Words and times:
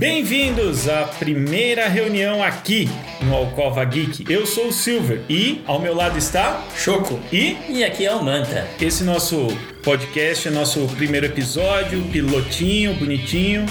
Bem-vindos 0.00 0.88
à 0.88 1.02
primeira 1.02 1.86
reunião 1.86 2.42
aqui 2.42 2.88
no 3.20 3.34
Alcova 3.34 3.84
Geek. 3.84 4.24
Eu 4.32 4.46
sou 4.46 4.68
o 4.68 4.72
Silver 4.72 5.20
e 5.28 5.60
ao 5.66 5.78
meu 5.78 5.94
lado 5.94 6.16
está 6.16 6.64
Choco 6.74 7.20
e 7.30 7.58
E 7.68 7.84
aqui 7.84 8.06
é 8.06 8.14
o 8.14 8.24
Manta. 8.24 8.66
esse 8.80 9.04
nosso 9.04 9.48
podcast 9.82 10.48
nosso 10.48 10.86
primeiro 10.96 11.26
episódio, 11.26 12.02
pilotinho, 12.04 12.94
bonitinho. 12.94 13.66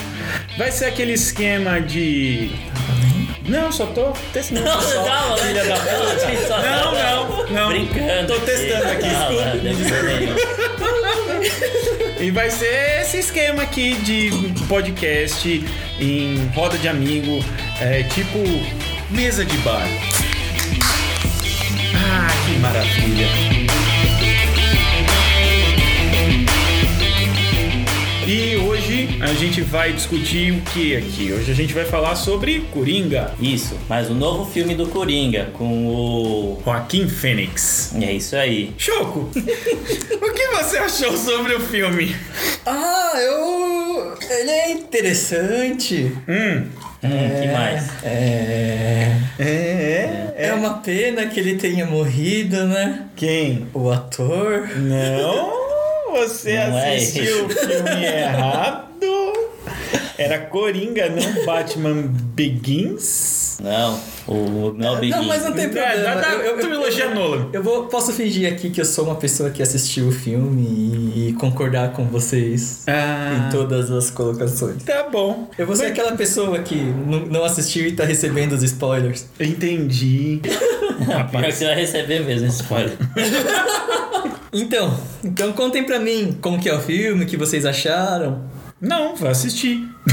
Vai 0.56 0.72
ser 0.72 0.86
aquele 0.86 1.14
esquema 1.14 1.82
de 1.82 2.52
não, 3.48 3.72
só 3.72 3.88
tô 3.88 4.12
testando. 4.32 4.62
Não, 4.62 4.80
só, 4.80 5.04
calma, 5.04 5.38
filha 5.38 5.66
da 5.66 5.76
puta. 5.78 6.62
Não, 6.62 6.94
não, 6.94 7.48
não. 7.48 7.70
Brincando. 7.70 8.34
Tô 8.36 8.40
testando 8.42 8.88
aqui, 8.88 9.08
não 9.08 9.60
tem 9.64 9.76
problema. 9.76 10.69
E 12.20 12.32
vai 12.32 12.50
ser 12.52 13.02
esse 13.02 13.18
esquema 13.18 13.64
aqui 13.64 13.96
de 13.96 14.30
podcast 14.68 15.66
em 16.00 16.46
roda 16.54 16.78
de 16.78 16.90
amigo, 16.90 17.40
é, 17.80 18.04
tipo 18.04 18.40
mesa 19.10 19.46
de 19.46 19.58
bar. 19.60 19.88
A 29.30 29.34
gente 29.34 29.62
vai 29.62 29.94
discutir 29.94 30.52
o 30.54 30.62
que 30.62 30.96
aqui? 30.96 31.32
Hoje 31.32 31.52
a 31.52 31.56
gente 31.56 31.74
vai 31.74 31.86
falar 31.86 32.16
sobre 32.16 32.62
Coringa, 32.74 33.32
Isso, 33.40 33.78
mais 33.88 34.10
um 34.10 34.16
novo 34.16 34.50
filme 34.52 34.74
do 34.74 34.88
Coringa 34.88 35.50
com 35.54 35.88
o. 35.88 36.62
Joaquim 36.66 37.08
Fênix. 37.08 37.94
É 38.02 38.12
isso 38.12 38.36
aí. 38.36 38.74
Choco, 38.78 39.30
o 39.36 40.34
que 40.34 40.48
você 40.48 40.78
achou 40.78 41.16
sobre 41.16 41.54
o 41.54 41.60
filme? 41.60 42.16
Ah, 42.66 43.12
eu. 43.18 44.18
Ele 44.30 44.50
é 44.52 44.72
interessante. 44.72 46.12
Hum, 46.28 46.68
Hum, 47.02 47.42
que 47.42 47.48
mais? 47.48 47.88
É. 48.04 49.16
é, 49.40 50.34
É 50.36 50.54
uma 50.54 50.80
pena 50.80 51.28
que 51.28 51.40
ele 51.40 51.56
tenha 51.56 51.86
morrido, 51.86 52.66
né? 52.66 53.06
Quem? 53.16 53.68
O 53.74 53.90
ator. 53.90 54.68
Não, 54.76 55.50
você 56.12 56.56
Não 56.68 56.78
é 56.78 56.96
assistiu 56.98 57.46
o 57.46 57.50
filme 57.50 58.06
errado. 58.06 58.89
Era 60.22 60.38
Coringa, 60.40 61.10
não 61.10 61.46
Batman 61.46 62.04
Begins. 62.36 63.58
Não, 63.62 64.00
o 64.28 64.72
Mel 64.74 64.96
Begin. 64.98 65.12
Não, 65.16 65.24
mas 65.26 65.44
não 65.44 65.52
tem 65.54 65.66
É, 65.66 65.68
problema. 65.68 66.16
dá 66.22 66.32
Eu- 66.34 66.42
eu- 66.42 66.58
trilogia 66.60 67.06
eu- 67.06 67.16
Nolan. 67.16 67.48
Eu 67.52 67.62
vou, 67.64 67.86
posso 67.88 68.14
fingir 68.14 68.52
aqui 68.52 68.70
que 68.70 68.80
eu 68.80 68.86
sou 68.86 69.06
uma 69.06 69.16
pessoa 69.16 69.50
que 69.50 69.62
assistiu 69.62 70.08
o 70.08 70.12
filme 70.12 70.62
e, 71.16 71.30
e 71.30 71.34
concordar 71.34 71.92
com 71.94 72.06
vocês 72.06 72.84
Ah, 72.88 73.48
em 73.48 73.52
todas 73.52 73.92
as 73.92 74.10
colocações. 74.10 74.84
tá 74.84 75.08
bom. 75.12 75.50
Eu 75.58 75.66
vou 75.66 75.76
ser 75.76 75.88
aquela 75.88 76.14
pessoa 76.14 76.60
que 76.60 76.76
não 76.76 77.20
não 77.26 77.44
assistiu 77.44 77.86
e 77.88 77.92
tá 77.94 78.04
recebendo 78.06 78.54
os 78.54 78.64
spoilers. 78.64 79.26
Entendi. 79.40 80.42
Que 81.00 81.52
você 81.54 81.64
vai 81.66 81.76
receber 81.76 82.20
mesmo 82.26 82.46
esse 82.48 82.62
spoiler. 82.62 82.92
Então, 84.52 84.98
então 85.24 85.52
contem 85.54 85.84
pra 85.84 86.00
mim 86.00 86.36
como 86.42 86.60
que 86.60 86.68
é 86.68 86.74
o 86.74 86.80
filme, 86.82 87.24
o 87.24 87.28
que 87.28 87.38
vocês 87.38 87.66
acharam. 87.66 88.44
Não, 88.82 89.16
vai 89.16 89.32
assistir. 89.32 89.88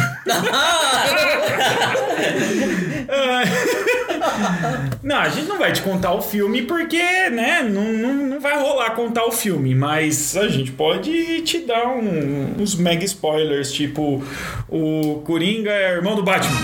Não, 5.02 5.16
a 5.16 5.28
gente 5.28 5.46
não 5.46 5.58
vai 5.58 5.72
te 5.72 5.82
contar 5.82 6.12
o 6.12 6.20
filme 6.20 6.62
porque, 6.62 7.00
né, 7.30 7.62
não, 7.62 7.84
não, 7.92 8.12
não 8.14 8.40
vai 8.40 8.58
rolar 8.60 8.90
contar 8.90 9.24
o 9.24 9.30
filme, 9.32 9.74
mas 9.74 10.36
a 10.36 10.48
gente 10.48 10.72
pode 10.72 11.40
te 11.42 11.60
dar 11.60 11.86
um- 11.88 12.54
uns 12.58 12.74
mega 12.74 13.04
spoilers, 13.04 13.72
tipo, 13.72 14.22
o 14.68 15.22
Coringa 15.24 15.70
é 15.70 15.92
irmão 15.92 16.16
do 16.16 16.22
Batman. 16.22 16.60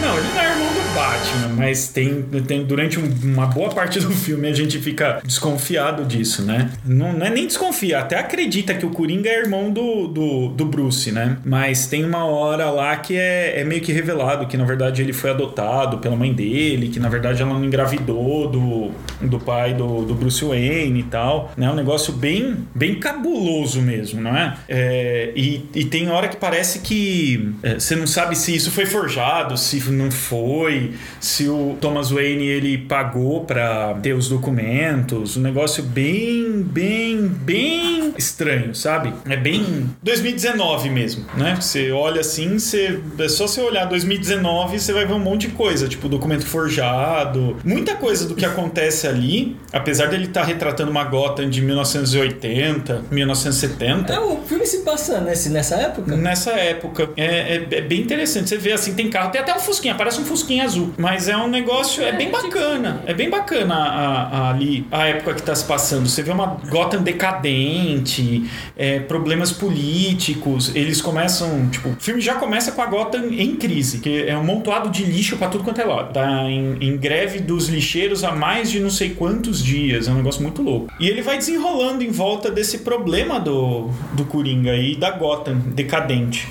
Não, 0.00 0.16
ele 0.16 0.28
não 0.28 0.40
é 0.40 0.50
irmão 0.52 0.68
do 0.68 0.94
Batman, 0.94 1.48
mas 1.56 1.88
tem, 1.88 2.22
tem 2.46 2.64
durante 2.64 2.98
um- 2.98 3.12
uma 3.24 3.46
boa 3.46 3.68
parte 3.70 3.98
do 4.00 4.10
filme 4.10 4.48
a 4.48 4.52
gente 4.54 4.78
fica 4.78 5.20
desconfiado 5.24 6.04
disso, 6.04 6.42
né? 6.42 6.70
Não, 6.84 7.12
não 7.12 7.26
é 7.26 7.30
nem 7.30 7.46
desconfia, 7.46 7.98
até 7.98 8.16
acredita 8.18 8.74
que 8.74 8.86
o 8.86 8.90
Coringa 8.90 9.28
é 9.28 9.40
irmão 9.40 9.70
do, 9.70 10.06
do, 10.08 10.48
do 10.48 10.64
Bruce, 10.64 11.10
né? 11.12 11.36
Mas 11.44 11.86
tem 11.86 12.04
uma 12.04 12.24
hora 12.24 12.70
lá 12.70 12.96
que 12.96 13.16
é, 13.16 13.60
é 13.60 13.64
meio 13.64 13.80
que 13.80 13.92
revelado 13.92 14.46
que 14.46 14.56
na 14.56 14.64
verdade 14.64 15.02
ele 15.02 15.12
foi 15.12 15.30
adotado 15.30 15.98
pela 15.98 16.16
mãe 16.16 16.32
dele, 16.32 16.88
que 16.88 17.00
na 17.00 17.08
verdade 17.08 17.42
ela 17.42 17.52
não 17.52 17.64
engravidou 17.64 18.48
do, 18.48 18.90
do 19.20 19.38
pai 19.40 19.74
do, 19.74 20.04
do 20.04 20.14
Bruce 20.14 20.44
Wayne 20.44 21.00
e 21.00 21.04
tal, 21.04 21.52
né? 21.56 21.68
Um 21.70 21.74
negócio 21.74 22.12
bem, 22.12 22.56
bem 22.74 22.94
cabuloso 22.96 23.80
mesmo, 23.82 24.20
não 24.20 24.36
é? 24.36 24.56
É, 24.68 25.32
e, 25.34 25.64
e 25.74 25.84
tem 25.84 26.08
hora 26.08 26.28
que 26.28 26.36
parece 26.36 26.80
que 26.80 27.52
é, 27.62 27.74
você 27.78 27.96
não 27.96 28.06
sabe 28.06 28.36
se 28.36 28.54
isso 28.54 28.70
foi 28.70 28.86
forjado, 28.86 29.56
se 29.56 29.78
não 29.92 30.10
foi, 30.10 30.92
se 31.20 31.48
o 31.48 31.76
Thomas 31.80 32.10
Wayne 32.10 32.46
ele 32.46 32.78
pagou 32.78 33.44
pra 33.44 33.94
ter 34.02 34.12
os 34.14 34.28
documentos, 34.28 35.36
um 35.36 35.40
negócio 35.40 35.82
bem, 35.82 36.62
bem, 36.62 37.26
bem 37.28 38.12
estranho, 38.16 38.74
sabe? 38.74 39.12
É 39.28 39.36
bem 39.36 39.88
2019 40.02 40.90
mesmo, 40.90 41.24
né? 41.36 41.56
Você 41.60 41.90
olha 41.92 42.20
assim, 42.20 42.58
você, 42.58 42.98
é 43.18 43.28
só 43.28 43.46
você 43.46 43.60
olhar 43.60 43.84
2019, 43.86 44.78
você 44.78 44.92
vai 44.92 45.06
ver 45.06 45.12
um 45.14 45.18
monte 45.18 45.48
de 45.48 45.54
coisa, 45.54 45.88
tipo 45.88 46.08
documento 46.08 46.46
forjado, 46.46 47.56
muita 47.64 47.94
coisa 47.94 48.26
do 48.26 48.34
que 48.34 48.44
acontece 48.44 49.06
ali, 49.06 49.56
apesar 49.72 50.06
dele 50.06 50.24
estar 50.26 50.44
retratando 50.44 50.90
uma 50.90 51.04
Gotham 51.04 51.48
de 51.48 51.60
1980, 51.62 53.04
1970. 53.10 54.12
É, 54.12 54.20
o 54.20 54.38
filme 54.46 54.66
se 54.66 54.78
passa 54.78 55.20
nesse, 55.20 55.48
nessa 55.50 55.76
época? 55.76 56.16
Nessa 56.16 56.50
época. 56.52 57.10
É, 57.16 57.56
é- 57.56 57.66
é 57.70 57.80
bem 57.80 58.00
interessante. 58.00 58.48
Você 58.48 58.56
vê 58.56 58.72
assim, 58.72 58.94
tem 58.94 59.08
carro, 59.10 59.30
tem 59.30 59.40
até 59.40 59.54
um 59.54 59.58
Fusquinha, 59.78 59.94
parece 59.94 60.20
um 60.20 60.24
Fusquinha 60.24 60.64
azul. 60.64 60.92
Mas 60.98 61.28
é 61.28 61.36
um 61.36 61.48
negócio, 61.48 62.02
é, 62.02 62.10
bem 62.12 62.30
bacana. 62.30 63.00
É 63.06 63.14
bem 63.14 63.30
bacana 63.30 63.74
a- 63.76 64.22
a- 64.22 64.50
ali 64.50 64.84
a 64.90 65.06
época 65.06 65.34
que 65.34 65.42
tá 65.42 65.54
se 65.54 65.64
passando. 65.64 66.08
Você 66.08 66.20
vê 66.22 66.32
uma 66.32 66.58
Gotham 66.68 67.00
decadente, 67.02 68.44
é, 68.76 68.98
problemas 69.00 69.52
políticos. 69.52 70.74
Eles 70.74 71.00
começam, 71.00 71.68
tipo, 71.70 71.90
o 71.90 71.96
filme 72.00 72.20
já 72.20 72.34
começa 72.34 72.72
com 72.72 72.82
a 72.82 72.86
Gotham 72.86 73.26
em 73.30 73.54
crise, 73.56 73.98
que 73.98 74.24
é 74.26 74.36
um 74.36 74.44
montoado 74.44 74.90
de 74.90 75.04
lixo 75.04 75.36
pra 75.36 75.48
tudo 75.48 75.62
quanto 75.64 75.80
é 75.80 75.84
lado. 75.84 76.12
Tá 76.12 76.42
em, 76.50 76.76
em 76.80 76.96
greve 76.96 77.38
dos 77.38 77.68
lixeiros 77.68 78.24
há 78.24 78.32
mais 78.32 78.70
de 78.70 78.80
não 78.80 78.90
sei 78.90 79.10
quantos 79.10 79.62
dias. 79.62 80.08
É 80.08 80.10
um 80.10 80.14
negócio 80.16 80.42
muito 80.42 80.60
louco. 80.62 80.92
E 80.98 81.08
ele 81.08 81.22
vai 81.22 81.38
desenrolando 81.38 82.02
em 82.02 82.10
volta 82.10 82.50
desse 82.50 82.78
problema 82.78 83.38
do, 83.38 83.88
do 84.12 84.24
Coringa 84.24 84.74
e 84.74 84.96
da 84.96 85.10
Gotham 85.12 85.56
decadente. 85.74 86.48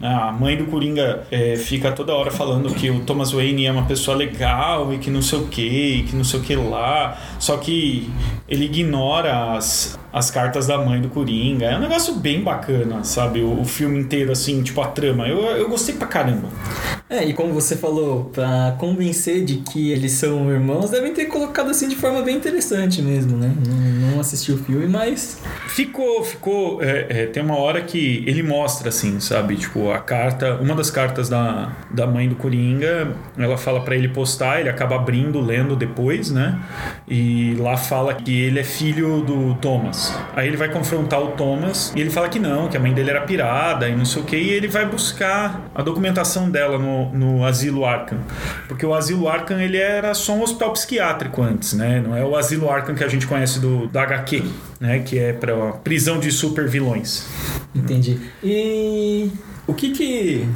A 0.00 0.30
mãe 0.30 0.56
do 0.56 0.66
Coringa 0.66 1.24
é, 1.30 1.56
fica 1.56 1.90
toda 1.90 2.14
hora 2.14 2.30
falando 2.30 2.72
que 2.72 2.88
o 2.88 3.00
Thomas 3.00 3.32
Wayne 3.32 3.66
é 3.66 3.72
uma 3.72 3.84
pessoa 3.84 4.16
legal 4.16 4.92
e 4.94 4.98
que 4.98 5.10
não 5.10 5.20
sei 5.20 5.38
o 5.40 5.46
que, 5.48 6.04
que 6.08 6.14
não 6.14 6.22
sei 6.22 6.38
o 6.38 6.42
que 6.42 6.54
lá. 6.54 7.18
Só 7.40 7.56
que 7.56 8.08
ele 8.48 8.66
ignora 8.66 9.56
as, 9.56 9.98
as 10.12 10.30
cartas 10.30 10.68
da 10.68 10.78
mãe 10.78 11.00
do 11.00 11.08
Coringa. 11.08 11.66
É 11.66 11.76
um 11.76 11.80
negócio 11.80 12.14
bem 12.14 12.42
bacana, 12.42 13.02
sabe? 13.02 13.40
O, 13.40 13.60
o 13.60 13.64
filme 13.64 13.98
inteiro, 13.98 14.30
assim, 14.30 14.62
tipo 14.62 14.80
a 14.80 14.86
trama. 14.86 15.26
Eu, 15.26 15.38
eu 15.38 15.68
gostei 15.68 15.96
pra 15.96 16.06
caramba. 16.06 16.48
É, 17.10 17.24
e 17.24 17.32
como 17.32 17.52
você 17.52 17.74
falou, 17.74 18.26
pra 18.26 18.76
convencer 18.78 19.44
de 19.44 19.56
que 19.56 19.90
eles 19.90 20.12
são 20.12 20.50
irmãos, 20.50 20.90
devem 20.90 21.12
ter 21.12 21.24
colocado 21.24 21.70
assim 21.70 21.88
de 21.88 21.96
forma 21.96 22.22
bem 22.22 22.36
interessante 22.36 23.02
mesmo, 23.02 23.36
né? 23.36 23.52
Não, 23.66 23.74
não 23.74 24.07
assisti 24.20 24.52
o 24.52 24.58
filme, 24.58 24.86
mas. 24.86 25.42
Ficou, 25.68 26.24
ficou. 26.24 26.82
é, 26.82 27.06
é, 27.08 27.26
tem 27.26 27.42
uma 27.42 27.56
hora 27.56 27.82
que 27.82 28.24
ele 28.26 28.42
mostra, 28.42 28.88
assim, 28.88 29.20
sabe? 29.20 29.56
Tipo, 29.56 29.90
a 29.90 29.98
carta. 29.98 30.58
Uma 30.60 30.74
das 30.74 30.90
cartas 30.90 31.28
da, 31.28 31.72
da 31.90 32.06
mãe 32.06 32.28
do 32.28 32.34
Coringa, 32.36 33.14
ela 33.36 33.56
fala 33.56 33.80
pra 33.80 33.94
ele 33.94 34.08
postar, 34.08 34.60
ele 34.60 34.68
acaba 34.68 34.96
abrindo, 34.96 35.40
lendo 35.40 35.76
depois, 35.76 36.30
né? 36.30 36.58
E 37.06 37.54
lá 37.58 37.76
fala 37.76 38.14
que 38.14 38.42
ele 38.42 38.58
é 38.58 38.64
filho 38.64 39.22
do 39.22 39.54
Thomas. 39.56 40.16
Aí 40.34 40.48
ele 40.48 40.56
vai 40.56 40.68
confrontar 40.68 41.20
o 41.22 41.28
Thomas 41.28 41.92
e 41.94 42.00
ele 42.00 42.10
fala 42.10 42.28
que 42.28 42.38
não, 42.38 42.68
que 42.68 42.76
a 42.76 42.80
mãe 42.80 42.92
dele 42.92 43.10
era 43.10 43.20
pirada 43.22 43.88
e 43.88 43.94
não 43.94 44.04
sei 44.04 44.22
o 44.22 44.24
que, 44.24 44.36
e 44.36 44.50
ele 44.50 44.68
vai 44.68 44.86
buscar 44.86 45.62
a 45.74 45.82
documentação 45.82 46.50
dela 46.50 46.78
no, 46.78 47.12
no 47.12 47.44
asilo 47.44 47.84
Arkham. 47.84 48.18
Porque 48.66 48.84
o 48.84 48.94
asilo 48.94 49.28
Arkham 49.28 49.60
ele 49.60 49.76
era 49.76 50.14
só 50.14 50.32
um 50.34 50.42
hospital 50.42 50.72
psiquiátrico 50.72 51.42
antes, 51.42 51.72
né? 51.72 52.02
Não 52.04 52.16
é 52.16 52.24
o 52.24 52.36
asilo 52.36 52.70
Arkham 52.70 52.94
que 52.94 53.04
a 53.04 53.08
gente 53.08 53.26
conhece 53.26 53.60
do, 53.60 53.88
da 53.88 54.04
HQ, 54.08 54.42
né? 54.80 54.98
Que 55.00 55.18
é 55.18 55.32
pra 55.32 55.72
prisão 55.72 56.18
de 56.18 56.30
super 56.32 56.68
vilões. 56.68 57.26
Entendi. 57.74 58.18
E. 58.42 59.30
O 59.66 59.74
que 59.74 59.90
que. 59.90 60.48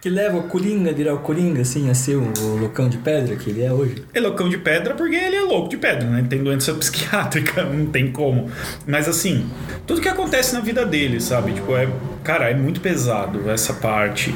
Que 0.00 0.08
leva 0.08 0.38
o 0.38 0.44
Coringa 0.44 0.90
a 0.90 0.94
virar 0.94 1.12
o 1.12 1.18
Coringa, 1.18 1.60
assim, 1.60 1.90
a 1.90 1.94
ser 1.94 2.16
o, 2.16 2.32
loucão 2.58 2.88
de 2.88 2.96
pedra 2.96 3.36
que 3.36 3.50
ele 3.50 3.62
é 3.62 3.70
hoje? 3.70 4.02
É 4.14 4.20
loucão 4.20 4.48
de 4.48 4.56
pedra 4.56 4.94
porque 4.94 5.14
ele 5.14 5.36
é 5.36 5.42
louco 5.42 5.68
de 5.68 5.76
pedra, 5.76 6.08
né? 6.08 6.20
Ele 6.20 6.28
tem 6.28 6.42
doença 6.42 6.72
psiquiátrica, 6.74 7.64
não 7.64 7.84
tem 7.84 8.10
como. 8.10 8.50
Mas 8.86 9.06
assim, 9.06 9.46
tudo 9.86 10.00
que 10.00 10.08
acontece 10.08 10.54
na 10.54 10.60
vida 10.60 10.86
dele, 10.86 11.20
sabe? 11.20 11.52
Tipo, 11.52 11.76
é. 11.76 11.86
Cara, 12.24 12.50
é 12.50 12.54
muito 12.54 12.80
pesado 12.80 13.50
essa 13.50 13.74
parte. 13.74 14.34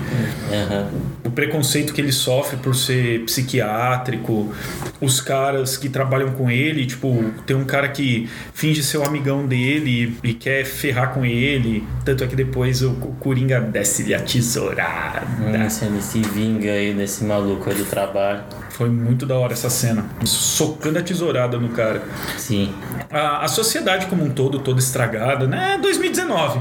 Aham. 0.53 0.91
O 1.35 1.43
preconceito 1.45 1.93
que 1.93 2.01
ele 2.01 2.13
sofre 2.13 2.57
por 2.59 2.77
ser 2.77 3.25
psiquiátrico, 3.25 4.55
os 5.01 5.21
caras 5.21 5.77
que 5.77 5.89
trabalham 5.89 6.31
com 6.31 6.49
ele, 6.49 6.87
tipo, 6.87 7.25
tem 7.45 7.57
um 7.57 7.65
cara 7.65 7.89
que 7.89 8.31
finge 8.53 8.85
ser 8.85 8.99
o 8.99 9.05
amigão 9.05 9.45
dele 9.45 10.17
e 10.23 10.33
quer 10.33 10.65
ferrar 10.65 11.13
com 11.13 11.25
ele, 11.25 11.83
tanto 12.05 12.23
é 12.23 12.29
que 12.29 12.37
depois 12.37 12.83
o 12.83 12.93
Coringa 13.19 13.61
desce-lhe 13.61 14.15
a 14.15 14.21
tesourada. 14.21 15.27
Nossa, 15.59 15.87
ele 15.87 16.01
se 16.01 16.21
vinga 16.21 16.71
aí 16.71 16.95
desse 16.95 17.25
maluco 17.25 17.69
aí 17.69 17.75
do 17.75 17.85
trabalho. 17.85 18.45
Foi 18.71 18.89
muito 18.89 19.27
da 19.27 19.37
hora 19.37 19.55
essa 19.55 19.69
cena. 19.69 20.07
Socando 20.25 21.01
a 21.01 21.03
tesourada 21.03 21.59
no 21.59 21.71
cara. 21.71 22.01
Sim. 22.39 22.73
A, 23.11 23.45
a 23.45 23.49
sociedade 23.49 24.07
como 24.07 24.23
um 24.23 24.31
todo, 24.31 24.61
toda 24.61 24.79
estragada, 24.79 25.49
né? 25.49 25.81
2019. 25.83 26.61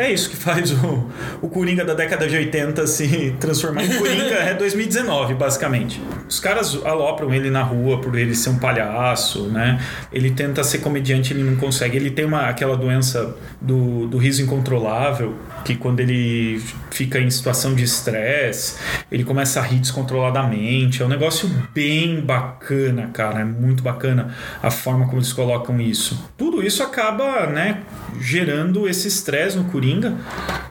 É 0.00 0.10
isso 0.10 0.30
que 0.30 0.36
faz 0.36 0.72
o, 0.72 1.10
o 1.42 1.48
Coringa 1.50 1.84
da 1.84 1.92
década 1.92 2.26
de 2.26 2.34
80 2.34 2.86
se 2.86 3.36
transformar 3.38 3.84
em 3.84 3.98
Coringa. 3.98 4.34
é 4.34 4.54
2019, 4.54 5.34
basicamente. 5.34 6.00
Os 6.26 6.40
caras 6.40 6.74
alopram 6.86 7.34
ele 7.34 7.50
na 7.50 7.62
rua 7.62 8.00
por 8.00 8.16
ele 8.16 8.34
ser 8.34 8.48
um 8.48 8.58
palhaço, 8.58 9.48
né? 9.48 9.78
Ele 10.10 10.30
tenta 10.30 10.64
ser 10.64 10.78
comediante, 10.78 11.34
ele 11.34 11.42
não 11.42 11.54
consegue. 11.56 11.98
Ele 11.98 12.10
tem 12.10 12.24
uma, 12.24 12.48
aquela 12.48 12.78
doença 12.78 13.36
do, 13.60 14.06
do 14.06 14.16
riso 14.16 14.40
incontrolável, 14.40 15.34
que 15.64 15.76
quando 15.76 16.00
ele 16.00 16.62
fica 16.90 17.18
em 17.18 17.30
situação 17.30 17.74
de 17.74 17.84
estresse, 17.84 18.76
ele 19.10 19.24
começa 19.24 19.60
a 19.60 19.62
rir 19.62 19.78
descontroladamente. 19.78 21.02
É 21.02 21.04
um 21.04 21.08
negócio 21.08 21.48
bem 21.74 22.20
bacana, 22.20 23.10
cara. 23.12 23.40
É 23.40 23.44
muito 23.44 23.82
bacana 23.82 24.34
a 24.62 24.70
forma 24.70 25.06
como 25.06 25.18
eles 25.18 25.32
colocam 25.32 25.80
isso. 25.80 26.30
Tudo 26.36 26.62
isso 26.62 26.82
acaba, 26.82 27.46
né, 27.46 27.82
gerando 28.20 28.88
esse 28.88 29.08
estresse 29.08 29.56
no 29.56 29.64
Coringa 29.64 30.14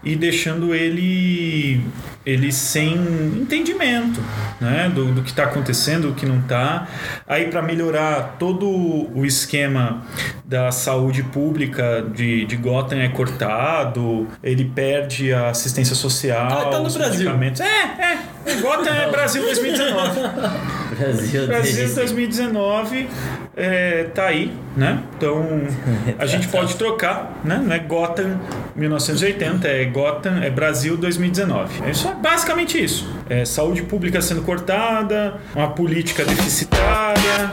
e 0.03 0.15
deixando 0.15 0.73
ele 0.73 1.83
ele 2.25 2.51
sem 2.51 2.93
entendimento 2.93 4.21
né, 4.59 4.91
do, 4.93 5.05
do 5.13 5.23
que 5.23 5.29
está 5.29 5.45
acontecendo, 5.45 6.09
do 6.09 6.13
que 6.13 6.25
não 6.25 6.39
está. 6.39 6.87
Aí, 7.27 7.47
para 7.47 7.61
melhorar 7.61 8.35
todo 8.37 8.67
o 8.69 9.25
esquema 9.25 10.03
da 10.45 10.71
saúde 10.71 11.23
pública 11.23 12.05
de, 12.13 12.45
de 12.45 12.55
Gotham 12.55 12.99
é 12.99 13.07
cortado, 13.07 14.27
ele 14.43 14.65
perde 14.79 15.33
a 15.33 15.49
assistência 15.49 15.93
social. 15.93 16.47
Ah, 16.49 16.69
tá 16.69 16.79
no 16.79 16.89
Brasil. 16.89 17.19
medicamentos. 17.19 17.59
É, 17.59 17.65
é. 17.65 18.55
Gotham 18.61 18.93
é 18.93 19.11
Brasil 19.11 19.43
2019. 19.43 20.21
Brasil, 20.97 21.47
Brasil 21.47 21.75
desde 21.75 21.95
2019 21.95 23.09
é, 23.57 24.03
tá 24.15 24.27
aí, 24.27 24.53
né? 24.77 25.03
Então 25.17 25.45
a 26.17 26.25
gente 26.25 26.47
pode 26.49 26.75
trocar, 26.77 27.37
né? 27.43 27.61
Não 27.61 27.75
é 27.75 27.79
Gotham 27.79 28.39
1980, 28.73 29.67
é 29.67 29.83
Gotham, 29.83 30.41
é 30.41 30.49
Brasil 30.49 30.95
2019. 30.95 31.83
É 31.85 31.91
isso, 31.91 32.07
é 32.07 32.13
basicamente 32.13 32.81
isso. 32.81 33.13
É 33.29 33.43
saúde 33.43 33.83
pública 33.83 34.21
sendo 34.21 34.43
cortada, 34.43 35.41
uma 35.53 35.71
política 35.71 36.23
deficitária. 36.23 37.51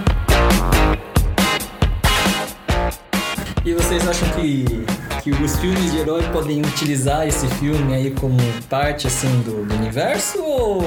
E 3.65 3.75
vocês 3.75 4.07
acham 4.09 4.29
que, 4.29 4.87
que 5.27 5.43
os 5.43 5.57
filmes 5.57 5.91
de 5.91 5.99
herói 5.99 6.23
podem 6.33 6.61
utilizar 6.61 7.27
esse 7.27 7.49
filme 7.49 7.93
aí 7.93 8.13
como 8.13 8.37
parte 8.71 9.09
assim 9.09 9.41
do, 9.41 9.67
do 9.67 9.75
universo 9.75 10.41
ou 10.41 10.81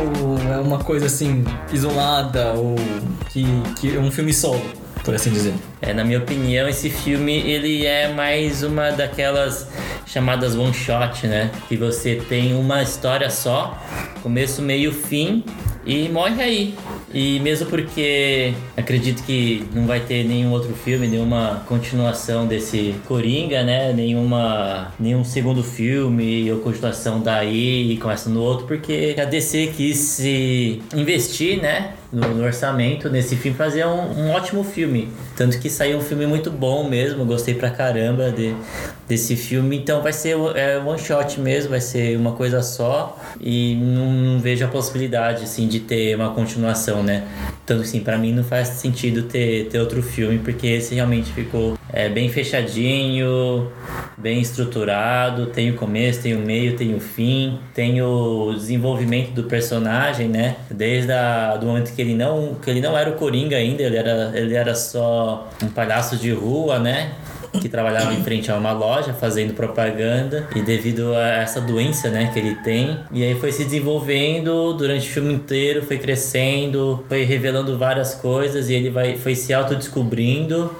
é 0.50 0.58
uma 0.62 0.80
coisa 0.80 1.08
assim 1.08 1.44
isolada 1.74 2.54
ou 2.54 2.76
que, 3.28 3.44
que 3.78 3.98
é 3.98 4.00
um 4.00 4.10
filme 4.10 4.34
solo, 4.34 4.62
por 5.04 5.14
assim 5.14 5.30
dizer? 5.30 5.54
É, 5.82 5.94
na 5.94 6.06
minha 6.06 6.20
opinião, 6.20 6.70
esse 6.70 6.90
filme 6.90 7.34
ele 7.34 7.86
é 7.86 8.14
mais 8.14 8.64
uma 8.64 8.92
daquelas 8.92 9.68
chamadas 10.06 10.56
one 10.56 10.74
shot, 10.74 11.28
né? 11.28 11.52
Que 11.68 11.76
você 11.76 12.16
tem 12.30 12.56
uma 12.56 12.82
história 12.82 13.30
só, 13.30 13.78
começo, 14.24 14.62
meio, 14.62 14.94
fim 14.94 15.44
e 15.90 16.08
morre 16.08 16.42
aí. 16.42 16.76
E 17.12 17.40
mesmo 17.40 17.66
porque 17.66 18.54
acredito 18.78 19.24
que 19.24 19.66
não 19.74 19.88
vai 19.88 20.00
ter 20.00 20.24
nenhum 20.24 20.52
outro 20.52 20.74
filme, 20.74 21.08
nenhuma 21.08 21.64
continuação 21.68 22.46
desse 22.46 22.94
Coringa, 23.08 23.64
né? 23.64 23.92
Nenhuma, 23.92 24.94
nenhum 25.00 25.24
segundo 25.24 25.64
filme 25.64 26.52
ou 26.52 26.60
continuação 26.60 27.20
daí 27.20 27.94
e 27.94 27.98
começa 27.98 28.30
no 28.30 28.42
outro, 28.42 28.68
porque 28.68 29.16
a 29.20 29.26
DC 29.26 29.74
quis 29.76 29.98
se 29.98 30.82
investir, 30.96 31.60
né? 31.60 31.94
No, 32.12 32.28
no 32.30 32.44
orçamento 32.44 33.08
nesse 33.08 33.36
filme, 33.36 33.56
fazer 33.56 33.86
um, 33.86 34.20
um 34.20 34.32
ótimo 34.32 34.64
filme. 34.64 35.10
Tanto 35.38 35.60
que 35.60 35.70
saiu 35.70 36.00
um 36.00 36.02
filme 36.02 36.26
muito 36.26 36.50
bom 36.50 36.90
mesmo, 36.90 37.24
gostei 37.24 37.54
pra 37.54 37.70
caramba 37.70 38.32
de, 38.32 38.56
desse 39.08 39.36
filme. 39.36 39.78
Então 39.78 40.02
vai 40.02 40.12
ser 40.12 40.36
é, 40.56 40.80
one 40.80 40.98
shot 40.98 41.40
mesmo, 41.40 41.70
vai 41.70 41.82
ser 41.82 42.18
uma 42.18 42.32
coisa 42.32 42.64
só. 42.64 43.16
E 43.40 43.76
não, 43.76 44.12
não 44.12 44.40
vejo 44.40 44.66
a 44.66 44.68
possibilidade, 44.68 45.44
assim, 45.44 45.68
de 45.68 45.80
ter 45.82 46.16
uma 46.16 46.32
continuação, 46.32 47.04
né? 47.04 47.28
Tanto 47.66 47.84
assim, 47.84 48.00
pra 48.00 48.18
mim 48.18 48.34
não 48.34 48.44
faz 48.44 48.70
sentido 48.70 49.24
ter, 49.24 49.68
ter 49.70 49.80
outro 49.80 50.02
filme, 50.02 50.40
porque 50.40 50.66
esse 50.66 50.96
realmente 50.96 51.32
ficou 51.32 51.79
é, 51.92 52.10
bem 52.10 52.30
fechadinho, 52.30 53.72
bem 54.18 54.40
estruturado. 54.40 55.48
Tem 55.48 55.72
o 55.72 55.76
começo, 55.76 56.22
tem 56.22 56.36
o 56.36 56.40
meio, 56.40 56.76
tem 56.76 56.96
o 56.96 57.00
fim, 57.00 57.60
tem 57.74 58.02
o 58.02 58.54
desenvolvimento 58.54 59.32
do 59.32 59.44
personagem, 59.44 60.28
né? 60.28 60.58
Desde 60.70 61.12
a, 61.12 61.58
do 61.58 61.66
momento 61.66 61.94
que 61.94 62.02
ele 62.02 62.16
não 62.16 62.56
que 62.62 62.70
ele 62.70 62.82
não 62.82 62.98
era 62.98 63.10
o 63.10 63.14
Coringa 63.14 63.58
ainda, 63.58 63.84
ele 63.84 63.98
era, 63.98 64.32
ele 64.36 64.54
era 64.54 64.76
só 64.76 65.50
um 65.64 65.68
palhaço 65.68 66.18
de 66.18 66.32
rua, 66.32 66.80
né? 66.80 67.14
que 67.60 67.68
trabalhava 67.68 68.14
em 68.14 68.24
frente 68.24 68.52
a 68.52 68.56
uma 68.56 68.72
loja 68.72 69.14
fazendo 69.14 69.54
propaganda 69.54 70.48
e 70.56 70.62
devido 70.62 71.16
a 71.16 71.28
essa 71.28 71.60
doença, 71.60 72.10
né, 72.10 72.30
que 72.32 72.38
ele 72.38 72.56
tem, 72.56 73.00
e 73.12 73.24
aí 73.24 73.34
foi 73.40 73.52
se 73.52 73.64
desenvolvendo 73.64 74.74
durante 74.74 75.10
o 75.10 75.12
filme 75.12 75.34
inteiro, 75.34 75.84
foi 75.84 75.98
crescendo, 75.98 77.04
foi 77.08 77.24
revelando 77.24 77.78
várias 77.78 78.14
coisas 78.14 78.70
e 78.70 78.76
ele 78.76 78.90
vai 78.90 79.18
foi 79.18 79.36
se 79.36 79.54
autodescobrindo 79.54 80.72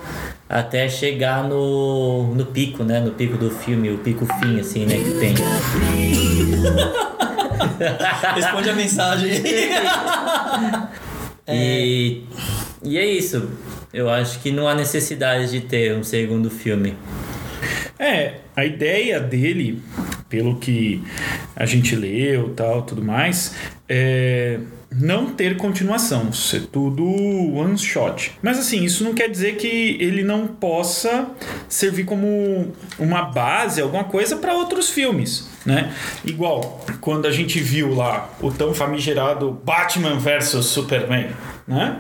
até 0.50 0.90
chegar 0.90 1.44
no, 1.44 2.34
no 2.34 2.46
pico, 2.48 2.84
né, 2.84 3.00
no 3.00 3.12
pico 3.12 3.38
do 3.38 3.52
filme, 3.52 3.92
o 3.92 4.00
pico 4.00 4.26
fim 4.40 4.60
assim, 4.60 4.86
né, 4.86 4.98
que 4.98 5.12
tem. 5.20 5.36
Responde 8.36 8.70
a 8.70 8.74
mensagem. 8.74 9.32
E 11.52 12.26
e 12.84 12.98
é 12.98 13.06
isso. 13.06 13.50
Eu 13.94 14.10
acho 14.10 14.40
que 14.40 14.52
não 14.52 14.68
há 14.68 14.76
necessidade 14.76 15.52
de 15.52 15.62
ter 15.62 15.96
um 15.96 16.04
segundo 16.04 16.50
filme. 16.50 16.96
É, 17.98 18.36
a 18.56 18.66
ideia 18.66 19.20
dele, 19.20 19.82
pelo 20.30 20.58
que 20.58 21.04
a 21.56 21.66
gente 21.66 21.96
leu 21.96 22.54
tal, 22.56 22.84
tudo 22.84 23.04
mais, 23.04 23.56
é 23.88 24.60
não 24.92 25.28
ter 25.28 25.56
continuação, 25.58 26.34
ser 26.34 26.68
tudo 26.68 27.04
one 27.06 27.78
shot. 27.78 28.32
Mas 28.42 28.58
assim, 28.58 28.84
isso 28.84 29.04
não 29.04 29.14
quer 29.14 29.30
dizer 29.30 29.56
que 29.58 29.98
ele 30.00 30.24
não 30.24 30.48
possa 30.48 31.28
servir 31.68 32.06
como 32.06 32.74
uma 32.98 33.24
base, 33.24 33.82
alguma 33.82 34.04
coisa 34.04 34.38
para 34.38 34.54
outros 34.54 34.90
filmes, 34.90 35.48
né? 35.66 35.94
Igual 36.26 36.86
quando 37.00 37.28
a 37.28 37.32
gente 37.32 37.60
viu 37.60 37.94
lá 37.94 38.30
o 38.42 38.52
tão 38.52 38.74
famigerado 38.74 39.52
Batman 39.64 40.18
vs 40.18 40.66
Superman, 40.66 41.30
né? 41.68 42.00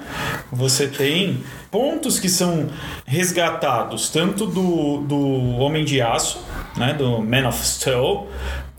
Você 0.52 0.88
tem 0.88 1.44
pontos 1.70 2.20
que 2.20 2.28
são 2.28 2.70
resgatados 3.06 4.10
tanto 4.10 4.48
do, 4.48 5.02
do 5.02 5.20
Homem 5.60 5.86
de 5.86 6.02
Aço, 6.02 6.44
né, 6.76 6.94
do 6.94 7.22
Man 7.22 7.48
of 7.48 7.64
Steel, 7.64 8.28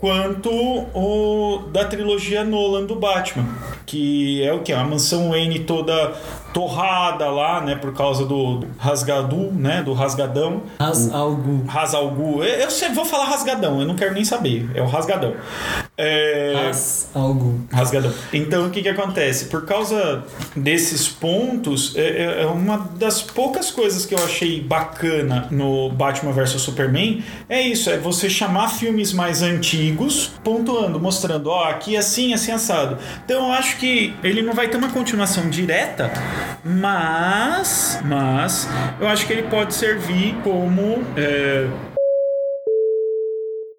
quanto 0.01 0.49
o 0.51 1.69
da 1.71 1.85
trilogia 1.85 2.43
Nolan 2.43 2.85
do 2.85 2.95
Batman, 2.95 3.45
que 3.85 4.43
é 4.43 4.51
o 4.51 4.61
que 4.61 4.73
a 4.73 4.83
mansão 4.83 5.29
Wayne 5.29 5.59
toda 5.59 6.13
torrada 6.51 7.29
lá, 7.29 7.61
né, 7.61 7.75
por 7.75 7.93
causa 7.93 8.25
do 8.25 8.65
rasgadu, 8.79 9.51
né, 9.53 9.83
do 9.83 9.93
rasgadão. 9.93 10.63
Ras 10.79 11.13
algo. 11.13 11.63
Rasalgu. 11.67 12.43
Eu, 12.43 12.67
eu 12.67 12.93
vou 12.95 13.05
falar 13.05 13.25
rasgadão, 13.25 13.79
eu 13.79 13.87
não 13.87 13.95
quero 13.95 14.13
nem 14.15 14.25
saber. 14.25 14.69
É 14.73 14.81
o 14.81 14.87
rasgadão. 14.87 15.35
É... 15.97 16.53
Ras 16.55 17.09
algo. 17.13 17.59
Rasgadão. 17.71 18.11
Então, 18.33 18.67
o 18.67 18.69
que 18.71 18.81
que 18.81 18.89
acontece? 18.89 19.45
Por 19.45 19.65
causa 19.65 20.23
desses 20.55 21.07
pontos, 21.07 21.95
é, 21.95 22.01
é- 22.01 22.43
é 22.43 22.45
uma 22.47 22.89
das 22.95 23.21
poucas 23.21 23.69
coisas 23.69 24.05
que 24.05 24.15
eu 24.15 24.23
achei 24.23 24.61
bacana 24.61 25.47
no 25.51 25.89
Batman 25.89 26.31
vs 26.31 26.61
Superman 26.61 27.23
é 27.47 27.61
isso, 27.61 27.89
é 27.89 27.97
você 27.97 28.29
chamar 28.29 28.69
filmes 28.69 29.13
mais 29.13 29.41
antigos, 29.41 30.31
pontuando, 30.43 30.99
mostrando, 30.99 31.49
ó, 31.49 31.65
aqui 31.65 31.95
é 31.95 31.99
assim, 31.99 32.33
assim, 32.33 32.51
assado. 32.51 32.97
Então, 33.23 33.47
eu 33.47 33.51
acho 33.53 33.77
que 33.77 34.13
ele 34.23 34.41
não 34.41 34.53
vai 34.53 34.69
ter 34.69 34.77
uma 34.77 34.89
continuação 34.89 35.49
direta, 35.49 36.11
mas, 36.63 37.99
mas, 38.05 38.67
eu 38.99 39.07
acho 39.07 39.25
que 39.27 39.33
ele 39.33 39.43
pode 39.43 39.73
servir 39.73 40.35
como... 40.43 41.03
é, 41.17 41.67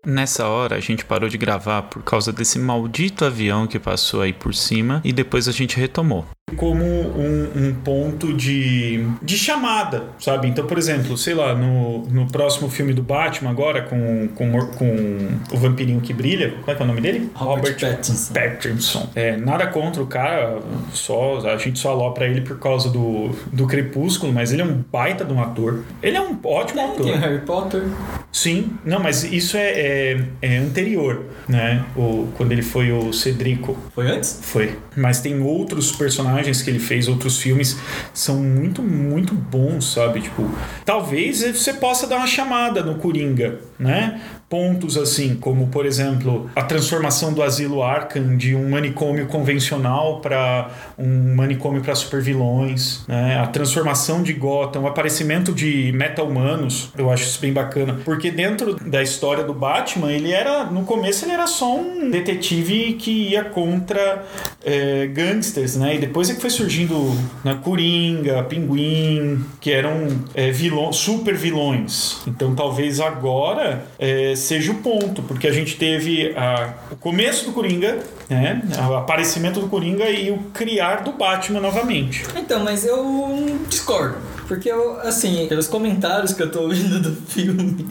Nessa 0.05 0.49
hora 0.49 0.75
a 0.75 0.81
gente 0.81 1.05
parou 1.05 1.29
de 1.29 1.39
gravar 1.39 1.83
por 1.83 2.03
causa 2.03 2.33
desse 2.33 2.59
maldito 2.59 3.25
avião 3.25 3.69
que 3.69 3.79
passou 3.79 4.21
aí 4.21 4.33
por 4.33 4.53
cima 4.53 5.01
e 5.05 5.13
depois 5.13 5.47
a 5.47 5.53
gente 5.53 5.77
retomou. 5.77 6.27
Como 6.57 6.85
um, 6.85 7.51
um 7.55 7.75
ponto 7.75 8.33
de, 8.33 9.07
de 9.23 9.37
chamada, 9.39 10.05
sabe? 10.19 10.49
Então, 10.49 10.67
por 10.67 10.79
exemplo, 10.79 11.17
sei 11.17 11.35
lá, 11.35 11.55
no, 11.55 12.03
no 12.09 12.27
próximo 12.31 12.69
filme 12.69 12.93
do 12.93 13.03
Batman 13.03 13.51
agora, 13.51 13.83
com, 13.83 14.29
com, 14.35 14.51
com 14.67 15.29
o 15.53 15.57
vampirinho 15.57 16.01
que 16.01 16.13
brilha, 16.13 16.55
qual 16.63 16.75
é, 16.75 16.77
que 16.77 16.83
é 16.83 16.85
o 16.85 16.89
nome 16.89 17.01
dele? 17.01 17.31
Robert 17.35 17.79
Pattinson. 17.79 18.35
Pattinson. 18.35 19.11
É, 19.15 19.37
nada 19.37 19.67
contra 19.67 20.03
o 20.03 20.07
cara, 20.07 20.59
só, 20.93 21.39
a 21.47 21.57
gente 21.57 21.79
só 21.79 21.91
alopra 21.91 22.27
ele 22.27 22.41
por 22.41 22.59
causa 22.59 22.91
do, 22.91 23.31
do 23.53 23.67
Crepúsculo, 23.67 24.33
mas 24.33 24.53
ele 24.53 24.63
é 24.63 24.65
um 24.65 24.83
baita 24.91 25.25
de 25.25 25.33
um 25.33 25.41
ator. 25.41 25.83
Ele 26.03 26.17
é 26.17 26.21
um 26.21 26.39
ótimo 26.45 26.81
ator. 26.81 27.07
Tem 27.07 27.15
o 27.15 27.19
Harry 27.19 27.41
Potter. 27.41 27.83
Sim, 28.31 28.73
não, 28.85 29.01
mas 29.01 29.25
isso 29.25 29.57
é, 29.57 29.71
é, 29.71 30.25
é 30.41 30.57
anterior, 30.57 31.25
né? 31.49 31.85
O, 31.97 32.29
quando 32.37 32.53
ele 32.53 32.63
foi 32.63 32.91
o 32.91 33.13
Cedrico. 33.13 33.77
Foi 33.95 34.11
antes? 34.11 34.41
Foi. 34.43 34.77
Mas 34.97 35.21
tem 35.21 35.41
outros 35.41 35.93
personagens 35.93 36.42
que 36.43 36.71
ele 36.71 36.79
fez, 36.79 37.09
outros 37.09 37.39
filmes, 37.39 37.79
são 38.13 38.37
muito, 38.37 38.83
muito 38.83 39.35
bons, 39.35 39.93
sabe? 39.93 40.21
Tipo, 40.21 40.51
talvez 40.85 41.43
você 41.43 41.75
possa 41.75 42.07
dar 42.07 42.17
uma 42.17 42.27
chamada 42.27 42.83
no 42.83 42.97
Coringa, 42.97 43.61
né? 43.83 44.21
Pontos 44.49 44.97
assim, 44.97 45.35
como 45.37 45.69
por 45.69 45.87
exemplo, 45.87 46.51
a 46.55 46.63
transformação 46.63 47.33
do 47.33 47.43
asilo 47.43 47.83
Arkham 47.83 48.37
de 48.37 48.55
um 48.55 48.71
manicômio 48.71 49.27
convencional 49.27 50.21
para 50.21 50.71
um 50.99 51.35
manicômio 51.35 51.83
para 51.83 51.95
supervilões, 51.95 53.05
né? 53.09 53.39
A 53.39 53.47
transformação 53.47 54.23
de 54.23 54.33
Gotham, 54.33 54.83
o 54.83 54.87
aparecimento 54.87 55.53
de 55.53 55.93
meta-humanos, 55.93 56.91
eu 56.97 57.11
acho 57.11 57.25
isso 57.25 57.41
bem 57.41 57.53
bacana, 57.53 57.99
porque 58.05 58.31
dentro 58.31 58.77
da 58.77 59.03
história 59.03 59.43
do 59.43 59.55
Batman, 59.55 60.13
ele 60.13 60.33
era, 60.33 60.65
no 60.65 60.85
começo 60.85 61.25
ele 61.25 61.33
era 61.33 61.47
só 61.47 61.77
um 61.77 62.11
detetive 62.11 62.95
que 62.95 63.31
ia 63.31 63.45
contra 63.45 64.25
é, 64.65 65.07
gangsters, 65.07 65.77
né? 65.77 65.97
E 65.97 65.99
depois 65.99 66.31
é 66.31 66.35
que 66.35 66.41
foi 66.41 66.51
surgindo 66.51 67.13
na 67.43 67.55
Coringa, 67.55 68.43
Pinguim, 68.45 69.45
que 69.61 69.73
eram 69.73 70.09
é, 70.35 70.51
vilões, 70.51 70.97
super 70.97 71.35
vilões. 71.35 72.21
Então 72.27 72.55
talvez 72.55 73.01
agora 73.01 73.72
é, 73.99 74.35
seja 74.37 74.73
o 74.73 74.77
ponto, 74.77 75.23
porque 75.23 75.47
a 75.47 75.53
gente 75.53 75.77
teve 75.77 76.35
a, 76.37 76.75
o 76.91 76.97
começo 76.97 77.47
do 77.47 77.53
Coringa, 77.53 77.99
né? 78.29 78.63
O 78.89 78.95
aparecimento 78.95 79.61
do 79.61 79.69
Coringa 79.69 80.09
e 80.09 80.31
o 80.31 80.39
criar 80.55 81.03
do 81.03 81.13
Batman 81.13 81.61
novamente. 81.61 82.25
Então, 82.37 82.63
mas 82.65 82.85
eu 82.85 83.59
discordo. 83.69 84.17
Porque 84.53 84.71
eu, 84.71 85.01
assim, 85.01 85.47
pelos 85.49 85.67
comentários 85.67 86.35
que 86.35 86.43
eu 86.43 86.51
tô 86.51 86.65
ouvindo 86.65 87.01
do 87.01 87.17
filme 87.27 87.87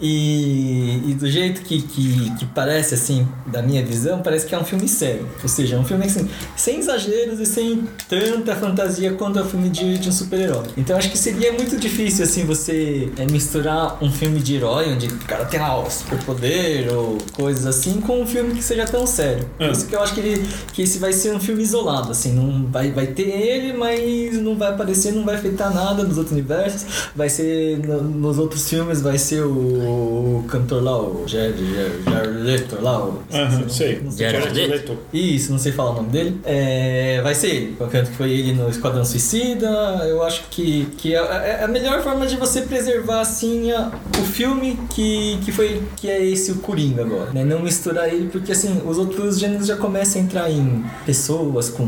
e, 0.00 1.02
e 1.08 1.14
do 1.14 1.28
jeito 1.28 1.62
que, 1.62 1.82
que, 1.82 2.30
que, 2.36 2.46
parece, 2.46 2.94
assim, 2.94 3.26
da 3.48 3.60
minha 3.60 3.84
visão, 3.84 4.22
parece 4.22 4.46
que 4.46 4.54
é 4.54 4.58
um 4.58 4.62
filme 4.64 4.86
sério. 4.86 5.26
Ou 5.42 5.48
seja, 5.48 5.74
é 5.74 5.78
um 5.78 5.84
filme, 5.84 6.06
assim, 6.06 6.30
sem 6.54 6.78
exageros 6.78 7.40
e 7.40 7.46
sem 7.46 7.82
tanta 8.08 8.54
fantasia 8.54 9.12
quanto 9.14 9.40
é 9.40 9.42
o 9.42 9.44
filme 9.44 9.68
de, 9.68 9.98
de 9.98 10.08
um 10.08 10.12
super-herói. 10.12 10.68
Então 10.76 10.96
acho 10.96 11.10
que 11.10 11.18
seria 11.18 11.52
muito 11.52 11.76
difícil, 11.76 12.22
assim, 12.22 12.44
você 12.44 13.10
é, 13.18 13.26
misturar 13.28 13.98
um 14.00 14.12
filme 14.12 14.38
de 14.38 14.54
herói, 14.54 14.92
onde 14.92 15.08
o 15.08 15.18
cara 15.18 15.46
tem 15.46 15.58
lá 15.58 15.76
o 15.82 15.90
superpoder 15.90 16.94
ou 16.96 17.18
coisas 17.32 17.66
assim, 17.66 18.00
com 18.00 18.22
um 18.22 18.26
filme 18.26 18.54
que 18.54 18.62
seja 18.62 18.84
tão 18.86 19.04
sério. 19.04 19.50
Por 19.58 19.66
isso 19.66 19.86
que 19.88 19.96
eu 19.96 20.00
acho 20.00 20.14
que, 20.14 20.20
ele, 20.20 20.48
que 20.72 20.82
esse 20.82 21.00
vai 21.00 21.12
ser 21.12 21.34
um 21.34 21.40
filme 21.40 21.64
isolado, 21.64 22.12
assim, 22.12 22.32
não 22.32 22.70
vai, 22.70 22.92
vai 22.92 23.08
ter 23.08 23.30
ele, 23.30 23.72
mas 23.72 24.38
não 24.40 24.54
vai 24.56 24.68
aparecer, 24.68 25.12
não 25.12 25.24
vai 25.24 25.34
afetar 25.34 25.74
nada 25.74 26.03
nos 26.08 26.18
outros 26.18 26.32
universos. 26.32 26.84
Vai 27.14 27.28
ser, 27.28 27.78
no, 27.78 28.02
nos 28.02 28.38
outros 28.38 28.68
filmes, 28.68 29.00
vai 29.00 29.18
ser 29.18 29.42
o, 29.42 29.48
o 29.50 30.44
cantor 30.48 30.82
lá, 30.82 30.98
o 31.00 31.24
Jared, 31.26 31.56
Jared 32.04 32.38
Leto 32.42 32.78
lá. 32.80 33.04
O, 33.04 33.24
Uhum, 33.34 33.68
sei. 33.68 34.00
não 34.02 34.10
sei 34.10 34.30
Jared 34.30 34.48
falar. 34.54 34.66
Leto. 34.68 34.98
Isso, 35.12 35.50
não 35.52 35.58
sei 35.58 35.72
falar 35.72 35.90
o 35.90 35.94
nome 35.94 36.08
dele. 36.10 36.40
É, 36.44 37.20
vai 37.22 37.34
ser 37.34 37.48
ele. 37.48 37.76
Tanto 37.90 38.10
que 38.10 38.16
foi 38.16 38.30
ele 38.30 38.52
no 38.52 38.68
Esquadrão 38.68 39.04
Suicida. 39.04 39.68
Eu 40.08 40.22
acho 40.22 40.44
que, 40.50 40.86
que 40.98 41.14
é, 41.14 41.18
é 41.18 41.64
a 41.64 41.68
melhor 41.68 42.02
forma 42.02 42.26
de 42.26 42.36
você 42.36 42.62
preservar, 42.62 43.20
assim, 43.20 43.70
a- 43.72 43.90
o 44.20 44.22
filme 44.24 44.78
que, 44.90 45.38
que 45.44 45.52
foi 45.52 45.82
que 45.96 46.08
é 46.08 46.24
esse 46.24 46.52
o 46.52 46.56
Coringa 46.56 47.02
agora. 47.02 47.30
Né? 47.32 47.44
Não 47.44 47.60
misturar 47.60 48.08
ele, 48.12 48.28
porque 48.28 48.52
assim, 48.52 48.80
os 48.86 48.98
outros 48.98 49.38
gêneros 49.38 49.66
já 49.66 49.76
começam 49.76 50.20
a 50.20 50.24
entrar 50.24 50.50
em 50.50 50.84
pessoas 51.06 51.68
com, 51.68 51.86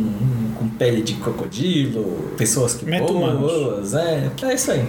com 0.59 0.69
pele 0.79 1.03
de 1.03 1.15
crocodilo, 1.15 2.31
pessoas 2.37 2.75
que 2.75 2.85
Meta-humanos. 2.85 3.41
boas, 3.41 3.95
é, 3.95 4.06
é 4.43 4.55
isso 4.55 4.71
aí. 4.71 4.85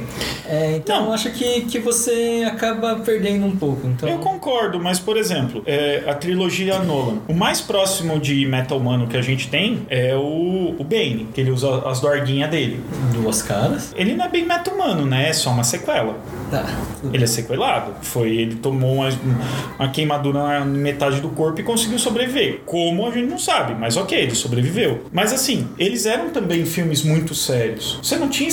É, 0.47 0.75
então 0.77 1.01
Não. 1.01 1.07
eu 1.07 1.13
acho 1.13 1.29
que, 1.31 1.61
que 1.61 1.79
você 1.79 2.45
acaba 2.47 2.95
perdendo 2.97 3.45
um 3.45 3.55
pouco. 3.55 3.87
Então, 3.87 4.07
Eu 4.07 4.19
concordo, 4.19 4.79
mas 4.79 4.99
por 4.99 5.17
exemplo, 5.17 5.61
é, 5.65 6.03
a 6.07 6.13
trilogia 6.13 6.79
Nolan. 6.79 7.19
O 7.27 7.33
mais 7.33 7.61
próximo 7.61 8.19
de 8.19 8.45
Metal 8.45 8.77
Humano 8.77 9.07
que 9.07 9.17
a 9.17 9.21
gente 9.21 9.47
tem 9.49 9.85
é 9.89 10.15
o, 10.15 10.75
o 10.77 10.83
Bane, 10.83 11.27
que 11.33 11.41
ele 11.41 11.51
usa 11.51 11.79
as 11.87 11.99
dorguinhas 11.99 12.49
dele. 12.49 12.79
duas 13.13 13.41
caras. 13.41 13.93
Ele 13.95 14.15
não 14.15 14.25
é 14.25 14.29
bem 14.29 14.45
Metal 14.45 14.73
Humano, 14.73 15.05
né? 15.05 15.29
É 15.29 15.33
só 15.33 15.49
uma 15.49 15.63
sequela. 15.63 16.15
Tá. 16.49 16.65
Ele 17.13 17.23
é 17.23 17.27
sequelado. 17.27 17.93
Foi, 18.01 18.29
ele 18.29 18.55
tomou 18.55 18.95
uma, 18.95 19.09
uma 19.77 19.89
queimadura 19.89 20.59
na 20.59 20.65
metade 20.65 21.19
do 21.19 21.29
corpo 21.29 21.59
e 21.59 21.63
conseguiu 21.63 21.99
sobreviver. 21.99 22.61
Como 22.65 23.05
a 23.07 23.11
gente 23.11 23.29
não 23.29 23.37
sabe, 23.37 23.73
mas 23.75 23.97
ok, 23.97 24.17
ele 24.17 24.35
sobreviveu. 24.35 25.05
Mas 25.11 25.33
assim, 25.33 25.67
eles 25.77 26.05
eram 26.05 26.29
também 26.29 26.65
filmes 26.65 27.03
muito 27.03 27.35
sérios. 27.35 27.99
Você 28.01 28.15
não 28.15 28.29
tinha 28.29 28.47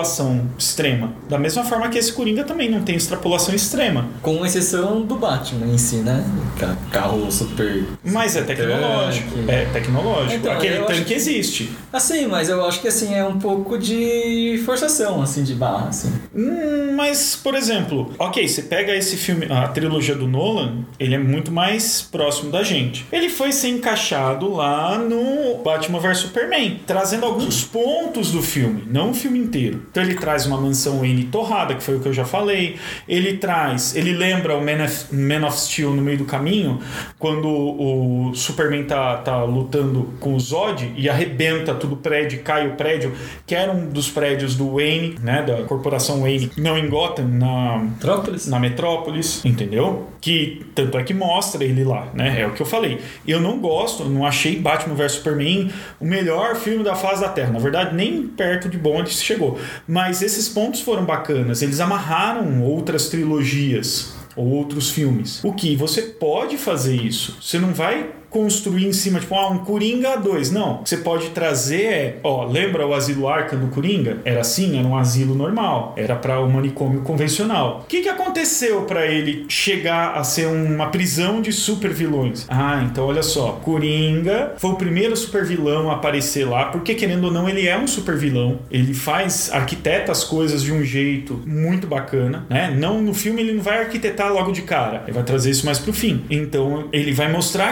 extrapolação 0.00 0.48
extrema. 0.58 1.12
Da 1.28 1.38
mesma 1.38 1.64
forma 1.64 1.88
que 1.88 1.98
esse 1.98 2.12
Coringa 2.12 2.44
também 2.44 2.70
não 2.70 2.82
tem 2.82 2.96
extrapolação 2.96 3.54
extrema. 3.54 4.08
Com 4.22 4.44
exceção 4.44 5.02
do 5.02 5.16
Batman 5.16 5.66
em 5.66 5.78
si, 5.78 5.96
né? 5.96 6.24
Ca- 6.58 6.76
Carro 6.90 7.30
super. 7.30 7.84
Mas 8.04 8.36
é 8.36 8.42
tecnológico. 8.42 9.30
Tanque. 9.36 9.50
É 9.50 9.64
tecnológico. 9.66 10.34
Então, 10.34 10.52
Aquele 10.52 10.78
tanque 10.84 11.04
que- 11.04 11.14
existe. 11.14 11.70
Assim, 11.92 12.26
mas 12.26 12.48
eu 12.48 12.64
acho 12.64 12.80
que 12.80 12.88
assim 12.88 13.14
é 13.14 13.24
um 13.24 13.38
pouco 13.38 13.78
de 13.78 14.60
forçação, 14.64 15.22
assim, 15.22 15.42
de 15.42 15.54
barra, 15.54 15.88
assim. 15.88 16.12
Hum, 16.34 16.94
mas, 16.96 17.36
por 17.36 17.54
exemplo, 17.54 18.12
ok, 18.18 18.46
você 18.46 18.62
pega 18.62 18.94
esse 18.94 19.16
filme, 19.16 19.46
a 19.50 19.68
trilogia 19.68 20.14
do 20.14 20.26
Nolan, 20.26 20.78
ele 20.98 21.14
é 21.14 21.18
muito 21.18 21.50
mais 21.52 22.02
próximo 22.02 22.50
da 22.50 22.62
gente. 22.62 23.06
Ele 23.12 23.28
foi 23.28 23.52
ser 23.52 23.68
encaixado 23.68 24.52
lá 24.52 24.98
no 24.98 25.62
Batman 25.62 25.98
vs 25.98 26.18
Superman, 26.18 26.80
trazendo 26.86 27.26
alguns 27.26 27.64
pontos 27.64 28.30
do 28.30 28.42
filme, 28.42 28.84
não 28.86 29.10
o 29.10 29.14
filme 29.14 29.38
inteiro. 29.38 29.82
Então 29.90 30.02
ele 30.02 30.14
traz 30.14 30.46
uma 30.46 30.60
mansão 30.60 31.00
Wayne 31.00 31.24
torrada, 31.24 31.74
que 31.74 31.82
foi 31.82 31.96
o 31.96 32.00
que 32.00 32.08
eu 32.08 32.12
já 32.12 32.24
falei. 32.24 32.76
Ele 33.08 33.36
traz, 33.36 33.94
ele 33.96 34.12
lembra 34.12 34.56
o 34.56 34.64
Man 34.64 34.84
of, 34.84 35.14
Man 35.14 35.46
of 35.46 35.58
Steel 35.58 35.90
no 35.90 36.02
meio 36.02 36.18
do 36.18 36.24
caminho, 36.24 36.80
quando 37.18 37.48
o 37.48 38.32
Superman 38.34 38.84
tá, 38.84 39.16
tá 39.18 39.42
lutando 39.44 40.14
com 40.20 40.34
o 40.34 40.40
Zod 40.40 40.92
e 40.96 41.08
arrebenta 41.08 41.74
tudo 41.74 41.94
o 41.94 41.96
prédio, 41.96 42.42
cai 42.42 42.68
o 42.68 42.76
prédio, 42.76 43.12
que 43.46 43.54
era 43.54 43.72
um 43.72 43.88
dos 43.88 44.08
prédios 44.10 44.54
do 44.54 44.74
Wayne, 44.74 45.16
né, 45.22 45.42
da 45.42 45.64
corporação 45.64 46.20
Wayne, 46.20 46.50
não 46.56 46.78
em 46.78 46.88
Gotham, 46.88 47.26
na, 47.26 47.78
Metrópolis? 47.78 48.46
na 48.46 48.58
Metrópolis, 48.58 49.44
entendeu? 49.44 50.08
Que 50.20 50.66
tanto 50.74 50.98
é 50.98 51.02
que 51.02 51.14
mostra 51.14 51.64
ele 51.64 51.82
lá, 51.82 52.08
né? 52.14 52.42
É 52.42 52.46
o 52.46 52.52
que 52.52 52.60
eu 52.60 52.66
falei. 52.66 53.00
Eu 53.26 53.40
não 53.40 53.58
gosto, 53.58 54.04
não 54.04 54.26
achei 54.26 54.56
Batman 54.56 54.94
vs 54.94 55.12
Superman 55.12 55.70
o 55.98 56.04
melhor 56.04 56.56
filme 56.56 56.84
da 56.84 56.94
face 56.94 57.22
da 57.22 57.28
Terra. 57.28 57.50
Na 57.50 57.58
verdade, 57.58 57.94
nem 57.94 58.26
perto 58.26 58.68
de 58.68 58.76
bom 58.76 58.98
ele 58.98 59.08
chegou. 59.08 59.58
Mas 59.90 60.22
esses 60.22 60.48
pontos 60.48 60.80
foram 60.80 61.04
bacanas. 61.04 61.62
Eles 61.62 61.80
amarraram 61.80 62.62
outras 62.62 63.08
trilogias 63.08 64.12
ou 64.36 64.46
outros 64.46 64.88
filmes. 64.88 65.42
O 65.42 65.52
que 65.52 65.74
você 65.74 66.02
pode 66.02 66.56
fazer 66.56 66.94
isso? 66.94 67.36
Você 67.42 67.58
não 67.58 67.74
vai 67.74 68.19
construir 68.30 68.86
em 68.86 68.92
cima, 68.92 69.20
tipo, 69.20 69.34
ah, 69.34 69.50
um 69.50 69.58
Coringa 69.58 70.16
2. 70.16 70.50
Não. 70.50 70.80
Você 70.84 70.98
pode 70.98 71.30
trazer, 71.30 71.84
é, 71.84 72.16
ó, 72.22 72.44
lembra 72.44 72.86
o 72.86 72.94
asilo 72.94 73.28
Arkham 73.28 73.58
do 73.58 73.66
Coringa? 73.68 74.18
Era 74.24 74.40
assim, 74.40 74.78
era 74.78 74.86
um 74.86 74.96
asilo 74.96 75.34
normal. 75.34 75.94
Era 75.96 76.14
para 76.14 76.40
o 76.40 76.48
manicômio 76.48 77.02
convencional. 77.02 77.80
O 77.84 77.86
que, 77.86 78.02
que 78.02 78.08
aconteceu 78.08 78.82
para 78.82 79.06
ele 79.06 79.44
chegar 79.48 80.14
a 80.14 80.24
ser 80.24 80.46
uma 80.46 80.88
prisão 80.88 81.42
de 81.42 81.52
super 81.52 81.92
vilões? 81.92 82.46
Ah, 82.48 82.82
então 82.84 83.06
olha 83.06 83.22
só. 83.22 83.60
Coringa 83.62 84.54
foi 84.56 84.70
o 84.70 84.76
primeiro 84.76 85.16
super 85.16 85.44
vilão 85.44 85.90
a 85.90 85.94
aparecer 85.94 86.44
lá, 86.44 86.66
porque 86.66 86.94
querendo 86.94 87.24
ou 87.24 87.32
não, 87.32 87.48
ele 87.48 87.66
é 87.66 87.76
um 87.76 87.86
super 87.86 88.16
vilão. 88.16 88.60
Ele 88.70 88.94
faz, 88.94 89.50
arquiteta 89.52 90.12
as 90.12 90.24
coisas 90.24 90.62
de 90.62 90.72
um 90.72 90.84
jeito 90.84 91.42
muito 91.46 91.86
bacana, 91.86 92.46
né? 92.48 92.74
Não 92.76 93.02
no 93.02 93.14
filme 93.14 93.42
ele 93.42 93.54
não 93.54 93.62
vai 93.62 93.80
arquitetar 93.80 94.32
logo 94.32 94.52
de 94.52 94.62
cara. 94.62 95.02
Ele 95.04 95.12
vai 95.12 95.24
trazer 95.24 95.50
isso 95.50 95.66
mais 95.66 95.78
pro 95.78 95.92
fim. 95.92 96.24
Então 96.30 96.88
ele 96.92 97.12
vai 97.12 97.30
mostrar 97.30 97.70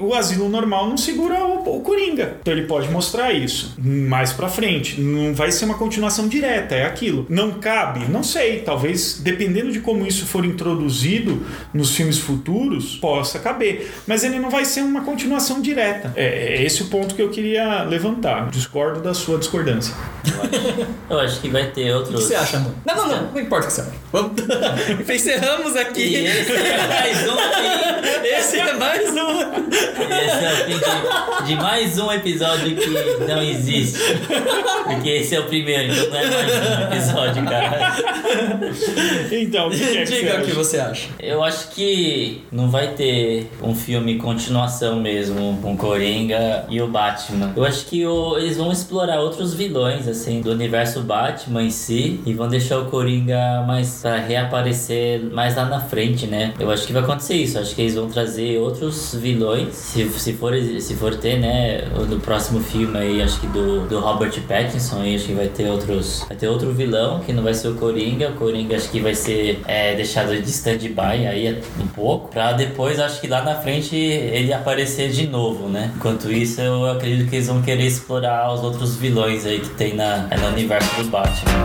o 0.00 0.14
asilo 0.14 0.48
normal 0.48 0.88
não 0.88 0.96
segura 0.96 1.44
o, 1.44 1.76
o 1.76 1.80
Coringa. 1.80 2.38
Então 2.40 2.52
ele 2.52 2.66
pode 2.66 2.88
mostrar 2.90 3.32
isso 3.32 3.74
mais 3.78 4.32
pra 4.32 4.48
frente. 4.48 5.00
Não 5.00 5.34
vai 5.34 5.50
ser 5.50 5.64
uma 5.64 5.74
continuação 5.74 6.28
direta, 6.28 6.74
é 6.74 6.84
aquilo. 6.84 7.26
Não 7.28 7.52
cabe? 7.52 8.06
Não 8.10 8.22
sei. 8.22 8.60
Talvez, 8.60 9.20
dependendo 9.22 9.72
de 9.72 9.80
como 9.80 10.06
isso 10.06 10.26
for 10.26 10.44
introduzido 10.44 11.44
nos 11.72 11.94
filmes 11.94 12.18
futuros, 12.18 12.96
possa 12.96 13.38
caber. 13.38 13.90
Mas 14.06 14.24
ele 14.24 14.38
não 14.38 14.50
vai 14.50 14.64
ser 14.64 14.82
uma 14.82 15.02
continuação 15.02 15.60
direta. 15.60 16.12
É, 16.16 16.54
é 16.54 16.62
esse 16.62 16.82
o 16.82 16.86
ponto 16.86 17.14
que 17.14 17.22
eu 17.22 17.30
queria 17.30 17.82
levantar. 17.82 18.50
Discordo 18.50 19.00
da 19.00 19.14
sua 19.14 19.38
discordância. 19.38 19.94
Eu 21.14 21.20
acho 21.20 21.40
que 21.40 21.48
vai 21.48 21.66
ter 21.66 21.92
O 21.92 21.98
outros. 21.98 22.16
que 22.16 22.22
você 22.28 22.34
acha, 22.34 22.58
mano? 22.58 22.74
Não, 22.84 22.94
não, 22.96 23.08
não. 23.08 23.30
Não 23.32 23.40
importa 23.40 23.64
o 23.66 23.68
que 23.68 23.74
você 23.74 23.80
acha. 23.82 23.92
Vamos... 24.12 24.32
Encerramos 25.14 25.76
aqui. 25.76 26.00
E 26.02 26.26
esse 26.26 26.52
é 26.52 26.86
mais 26.88 27.28
um 27.28 27.36
que 27.36 28.28
Esse 28.28 28.58
é 28.58 28.72
mais 28.74 29.10
um. 29.10 29.40
Esse 30.14 30.44
é 30.44 30.52
o 30.52 30.56
fim 30.66 31.44
de, 31.44 31.46
de 31.46 31.56
mais 31.56 31.98
um 31.98 32.12
episódio 32.12 32.76
que 32.76 33.24
não 33.26 33.42
existe. 33.42 33.98
Porque 34.84 35.08
esse 35.10 35.34
é 35.34 35.40
o 35.40 35.44
primeiro, 35.44 35.92
então 35.92 36.10
não 36.10 36.18
é 36.20 36.44
mais 36.44 36.52
um 36.52 36.82
episódio, 36.94 37.44
cara. 37.44 37.94
Então, 39.32 39.68
o 39.68 39.70
que, 39.70 39.82
é 39.82 40.04
que 40.04 40.06
você 40.06 40.14
Diga 40.20 40.40
o 40.40 40.44
que 40.44 40.52
você 40.52 40.78
acha. 40.78 41.08
Eu 41.18 41.42
acho 41.42 41.68
que 41.68 42.44
não 42.52 42.68
vai 42.70 42.88
ter 42.88 43.50
um 43.62 43.74
filme 43.74 44.16
continuação 44.18 45.00
mesmo 45.00 45.58
com 45.62 45.76
Coringa 45.76 46.64
e 46.68 46.80
o 46.80 46.86
Batman. 46.88 47.52
Eu 47.56 47.64
acho 47.64 47.86
que 47.86 48.04
o- 48.06 48.38
eles 48.38 48.56
vão 48.56 48.70
explorar 48.72 49.20
outros 49.20 49.54
vilões, 49.54 50.06
assim, 50.08 50.40
do 50.40 50.50
universo 50.50 51.00
Batman 51.04 51.62
em 51.62 51.70
si 51.70 52.20
e 52.26 52.34
vão 52.34 52.48
deixar 52.48 52.78
o 52.78 52.86
Coringa 52.86 53.64
mais 53.66 54.00
pra 54.02 54.16
reaparecer 54.16 55.22
mais 55.32 55.56
lá 55.56 55.64
na 55.64 55.80
frente, 55.80 56.26
né? 56.26 56.52
Eu 56.58 56.70
acho 56.70 56.86
que 56.86 56.92
vai 56.92 57.02
acontecer 57.02 57.34
isso. 57.34 57.58
Acho 57.58 57.74
que 57.74 57.82
eles 57.82 57.94
vão 57.94 58.08
trazer 58.08 58.58
outros 58.58 59.14
vilões, 59.14 59.74
se, 59.74 60.08
se, 60.08 60.32
for, 60.32 60.52
se 60.56 60.94
for 60.94 61.14
ter, 61.16 61.38
né? 61.38 61.84
o 61.98 62.04
Do 62.04 62.18
próximo 62.18 62.60
filme 62.60 62.98
aí, 62.98 63.22
acho 63.22 63.40
que 63.40 63.46
do, 63.46 63.86
do 63.86 64.00
Robert 64.00 64.32
Pattinson 64.48 65.00
aí, 65.00 65.16
acho 65.16 65.26
que 65.26 65.34
vai 65.34 65.48
ter 65.48 65.68
outros. 65.68 66.24
Vai 66.28 66.36
ter 66.36 66.48
outro 66.48 66.72
vilão 66.72 67.20
que 67.20 67.32
não 67.32 67.42
vai 67.42 67.54
ser 67.54 67.68
o 67.68 67.74
Coringa. 67.74 68.30
O 68.30 68.34
Coringa 68.34 68.76
acho 68.76 68.90
que 68.90 69.00
vai 69.00 69.14
ser 69.14 69.60
é, 69.66 69.94
deixado 69.94 70.34
de 70.40 70.50
stand-by 70.50 71.26
aí 71.26 71.62
um 71.80 71.86
pouco. 71.88 72.28
Pra 72.28 72.52
depois, 72.52 72.98
acho 72.98 73.20
que 73.20 73.26
lá 73.26 73.42
na 73.42 73.54
frente 73.54 73.94
ele 73.96 74.52
aparecer 74.52 75.10
de 75.10 75.26
novo, 75.26 75.68
né? 75.68 75.92
Enquanto 75.96 76.30
isso, 76.30 76.60
eu 76.60 76.90
acredito 76.90 77.28
que 77.28 77.36
eles 77.36 77.48
vão 77.48 77.62
querer 77.62 77.86
explorar 77.86 78.52
os 78.52 78.62
outros 78.62 78.96
vilões 78.96 79.46
aí 79.46 79.60
que 79.60 79.70
tem 79.70 79.94
na, 79.94 80.28
no 80.40 80.48
universo 80.48 80.83
do 80.96 81.04
Batman. 81.10 81.64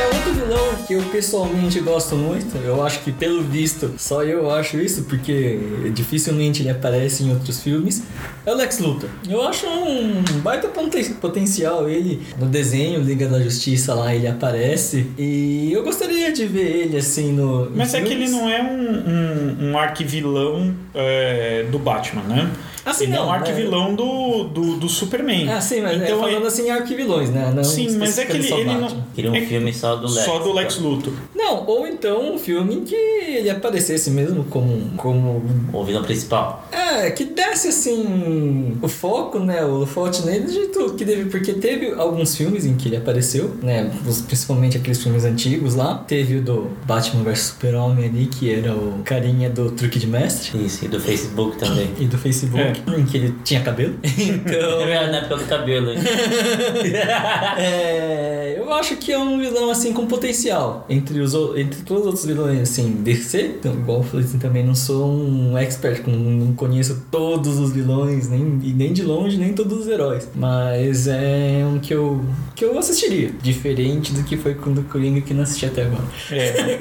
É 0.00 0.06
outro 0.14 0.32
vilão 0.34 0.74
que 0.86 0.94
eu 0.94 1.02
pessoalmente 1.04 1.80
gosto 1.80 2.14
muito. 2.16 2.56
Eu 2.58 2.82
acho 2.84 3.00
que, 3.00 3.12
pelo 3.12 3.42
visto, 3.42 3.92
só 3.98 4.22
eu 4.22 4.50
acho 4.50 4.78
isso, 4.78 5.04
porque 5.04 5.58
dificilmente 5.94 6.62
ele 6.62 6.70
aparece 6.70 7.22
em 7.24 7.30
outros 7.30 7.60
filmes. 7.62 8.02
É 8.44 8.52
o 8.52 8.56
Lex 8.56 8.78
Luthor. 8.78 9.08
Eu 9.28 9.42
acho 9.46 9.66
um 9.66 10.22
baita 10.42 10.68
poten- 10.68 11.14
potencial 11.14 11.88
ele 11.88 12.20
no 12.38 12.46
desenho 12.46 13.00
Liga 13.00 13.28
da 13.28 13.40
Justiça 13.40 13.94
lá, 13.94 14.14
ele 14.14 14.26
aparece. 14.26 15.06
E 15.16 15.72
eu 15.72 15.82
gostaria 15.84 16.32
de 16.32 16.46
ver 16.46 16.76
ele 16.76 16.96
assim 16.96 17.32
no. 17.32 17.70
Mas 17.74 17.94
é 17.94 18.00
que 18.00 18.12
ele 18.12 18.28
não 18.28 18.48
é 18.48 18.60
um, 18.62 19.66
um, 19.68 19.70
um 19.70 19.78
arquivilão 19.78 20.74
é, 20.94 21.66
do 21.70 21.78
Batman, 21.78 22.22
né? 22.22 22.50
Ah, 22.84 22.92
sim, 22.92 23.04
ele 23.04 23.12
é 23.12 23.16
não, 23.16 23.28
um 23.28 23.32
arquivilão 23.32 23.94
do, 23.94 24.44
do, 24.44 24.76
do 24.76 24.88
Superman. 24.88 25.48
Ah, 25.48 25.60
sim, 25.60 25.80
mas 25.80 25.96
então 25.96 26.18
é 26.18 26.20
falando 26.20 26.46
assim 26.46 26.70
arquivilões, 26.70 27.30
né? 27.30 27.52
Não 27.54 27.62
Sim, 27.62 27.96
mas 27.96 28.18
é 28.18 28.26
que 28.26 28.36
ele, 28.36 28.52
ele 28.52 28.74
não. 28.74 29.04
Queria 29.14 29.30
um 29.30 29.34
é 29.34 29.40
filme 29.42 29.72
só 29.72 29.96
do 29.96 30.08
Lex. 30.08 30.24
Só 30.24 30.38
do 30.38 30.52
Lex 30.52 30.78
Luthor. 30.78 31.12
Não, 31.34 31.64
ou 31.66 31.86
então 31.86 32.34
um 32.34 32.38
filme 32.38 32.74
em 32.74 32.84
que 32.84 32.94
ele 32.94 33.50
aparecesse 33.50 34.10
mesmo 34.10 34.44
como, 34.44 34.90
como 34.96 35.42
O 35.72 35.84
vilão 35.84 36.02
principal. 36.02 36.68
É, 36.72 37.10
que 37.10 37.24
desse 37.24 37.68
assim 37.68 38.78
o 38.82 38.88
foco, 38.88 39.38
né? 39.38 39.64
O 39.64 39.86
forte 39.86 40.22
nele 40.22 40.44
do 40.44 40.52
jeito 40.52 40.94
que 40.94 41.04
deve, 41.04 41.30
porque 41.30 41.52
teve 41.54 41.92
alguns 41.94 42.36
filmes 42.36 42.64
em 42.64 42.74
que 42.74 42.88
ele 42.88 42.96
apareceu, 42.96 43.56
né? 43.62 43.90
Principalmente 44.26 44.76
aqueles 44.76 45.02
filmes 45.02 45.24
antigos 45.24 45.74
lá. 45.74 46.02
Teve 46.06 46.36
o 46.36 46.42
do 46.42 46.70
Batman 46.84 47.22
vs 47.22 47.38
Super-Homem 47.40 48.06
ali, 48.06 48.26
que 48.26 48.52
era 48.52 48.74
o 48.74 49.02
carinha 49.04 49.48
do 49.48 49.70
truque 49.70 49.98
de 49.98 50.06
mestre. 50.06 50.64
Isso, 50.64 50.84
e 50.84 50.88
do 50.88 51.00
Facebook 51.00 51.58
também. 51.58 51.90
E 51.98 52.06
do 52.06 52.18
Facebook, 52.18 52.71
em 52.98 53.04
que 53.04 53.16
ele 53.16 53.34
tinha 53.44 53.60
cabelo. 53.60 53.94
É 54.04 54.22
Então. 54.22 54.78
verdade, 54.86 55.10
na 55.12 55.18
época 55.18 55.36
do 55.36 55.44
cabelo. 55.46 55.90
hein? 55.92 55.98
É, 57.58 58.54
eu 58.58 58.72
acho 58.72 58.96
que 58.96 59.12
é 59.12 59.18
um 59.18 59.38
vilão 59.38 59.70
assim 59.70 59.92
com 59.92 60.06
potencial 60.06 60.86
entre 60.88 61.20
os 61.20 61.34
entre 61.56 61.82
todos 61.82 62.02
os 62.02 62.06
outros 62.06 62.24
vilões 62.26 62.60
assim 62.60 62.90
DC 63.02 63.56
então, 63.58 63.72
igual 63.74 63.98
eu 63.98 64.04
falei 64.04 64.24
assim, 64.26 64.38
também 64.38 64.64
não 64.64 64.74
sou 64.74 65.06
um 65.12 65.56
expert 65.58 66.02
com- 66.02 66.10
não 66.10 66.52
conheço 66.54 67.04
todos 67.10 67.58
os 67.58 67.72
vilões 67.72 68.28
nem 68.28 68.60
e 68.62 68.72
nem 68.72 68.92
de 68.92 69.02
longe 69.02 69.36
nem 69.36 69.52
todos 69.52 69.80
os 69.80 69.88
heróis 69.88 70.28
mas 70.34 71.06
é 71.06 71.62
um 71.66 71.78
que 71.78 71.92
eu 71.94 72.24
que 72.54 72.64
eu 72.64 72.78
assistiria 72.78 73.30
diferente 73.42 74.12
do 74.12 74.22
que 74.24 74.36
foi 74.36 74.54
com 74.54 74.70
o 74.70 74.82
Coringa 74.84 75.20
que 75.20 75.34
não 75.34 75.42
assisti 75.42 75.66
até 75.66 75.82
agora 75.82 76.04
É, 76.30 76.78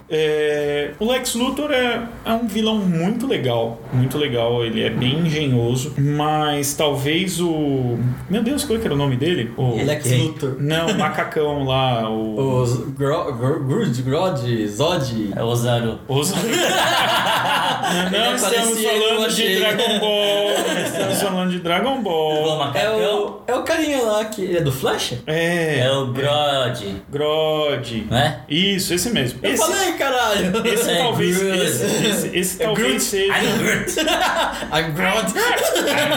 É, 0.12 0.90
o 0.98 1.06
Lex 1.10 1.34
Luthor 1.34 1.70
é, 1.70 2.02
é 2.24 2.32
um 2.32 2.46
vilão 2.48 2.78
muito 2.78 3.26
legal, 3.26 3.80
muito 3.92 4.18
legal. 4.18 4.64
Ele 4.64 4.82
é 4.82 4.90
bem 4.90 5.20
engenhoso, 5.20 5.92
mas 5.98 6.74
talvez 6.74 7.40
o. 7.40 7.98
Meu 8.28 8.42
Deus, 8.42 8.64
qual 8.64 8.78
é 8.78 8.80
que 8.80 8.86
era 8.86 8.94
o 8.94 8.98
nome 8.98 9.16
dele? 9.16 9.52
O... 9.56 9.76
Lex 9.84 10.02
quem? 10.08 10.22
Luthor 10.28 10.56
Não, 10.58 10.88
o 10.88 10.98
macacão 10.98 11.64
lá, 11.64 12.08
o. 12.10 12.60
os 12.62 12.76
Gro- 12.90 13.32
Grud 13.66 14.02
Grod 14.02 14.66
Zod 14.68 15.30
É 15.34 15.42
o 15.42 15.54
Zaro. 15.54 15.98
Os... 16.08 16.32
não, 16.34 18.10
não 18.10 18.34
estamos 18.34 18.82
falando 18.82 19.28
de. 19.34 19.56
Dragon 19.58 19.98
Ball. 19.98 20.50
Estamos 20.84 21.22
falando 21.22 21.50
de 21.50 21.58
Dragon 21.60 21.98
O 21.98 22.02
Ball. 22.02 22.72
é 22.74 22.88
o, 22.90 23.40
é 23.46 23.54
o 23.54 23.62
carinha 23.62 24.02
lá 24.02 24.24
que 24.26 24.42
ele 24.42 24.58
é 24.58 24.60
do 24.60 24.72
Flash 24.72 25.14
É. 25.26 25.80
É 25.80 25.90
o 25.92 26.06
Grod, 26.08 26.84
Grod. 27.10 28.06
né? 28.10 28.40
Isso, 28.48 28.94
esse 28.94 29.10
mesmo. 29.10 29.40
eu 29.42 29.52
Esse, 29.52 29.62
falei 29.66 29.92
caralho 29.94 30.52
esse 30.66 30.90
É 30.90 30.98
talvez. 30.98 31.40
Esse, 31.40 32.06
esse, 32.06 32.36
esse 32.38 32.62
É 32.62 32.66
talvez 32.66 32.86
Groot. 32.88 33.02
seja. 33.02 33.32
I'm 34.72 34.94
Groot. 34.94 35.34
I'm 35.34 35.64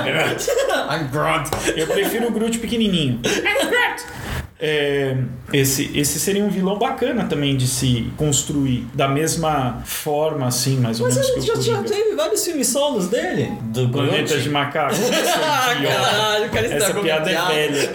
Grod 0.06 0.40
I'm 0.90 1.08
Grod 1.10 1.50
Eu 1.76 1.88
prefiro 1.88 2.28
o 2.28 2.32
Groot 2.32 2.58
pequenininho. 2.60 3.22
É, 4.66 5.18
esse, 5.52 5.92
esse 5.94 6.18
seria 6.18 6.42
um 6.42 6.48
vilão 6.50 6.80
bacana 6.80 7.26
também 7.26 7.58
de 7.58 7.68
se 7.68 8.10
construir 8.16 8.88
da 8.94 9.10
mesma 9.10 9.82
forma, 9.84 10.48
assim, 10.48 10.78
mais 10.78 11.02
ou 11.02 11.08
Mas 11.08 11.16
menos 11.18 11.32
que 11.34 11.42
já, 11.42 11.54
o 11.54 11.62
já 11.62 11.84
teve 11.84 12.16
vários 12.16 12.46
filmes 12.46 12.68
solos 12.70 13.10
dele. 13.10 13.52
Do 13.64 13.90
Planeta 13.90 14.38
de 14.40 14.50
Macaco. 14.50 14.96
Ah, 15.46 15.74
Idiota. 15.76 15.96
caralho, 15.96 16.50
cara 16.50 16.68
Essa 16.68 16.94
piada 16.94 17.30
é 17.30 17.48
velha. 17.48 17.94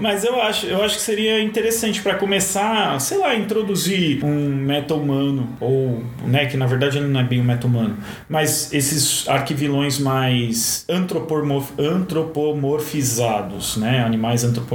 Mas 0.00 0.24
eu 0.24 0.40
acho, 0.42 0.66
eu 0.66 0.82
acho 0.82 0.96
que 0.96 1.02
seria 1.02 1.40
interessante 1.40 2.02
pra 2.02 2.14
começar, 2.16 3.00
sei 3.00 3.18
lá, 3.18 3.34
introduzir 3.36 4.24
um 4.24 4.48
meta-humano 4.56 5.48
ou, 5.60 6.02
né, 6.26 6.46
que 6.46 6.56
na 6.56 6.66
verdade 6.66 6.98
ele 6.98 7.06
não 7.06 7.20
é 7.20 7.24
bem 7.24 7.40
um 7.40 7.44
meta-humano, 7.44 7.96
mas 8.28 8.72
esses 8.72 9.28
arquivilões 9.28 9.98
mais 10.00 10.84
antropomorf- 10.88 11.72
antropomorfizados, 11.78 13.76
né, 13.76 14.02
animais 14.04 14.42
antropomorfizados. 14.42 14.71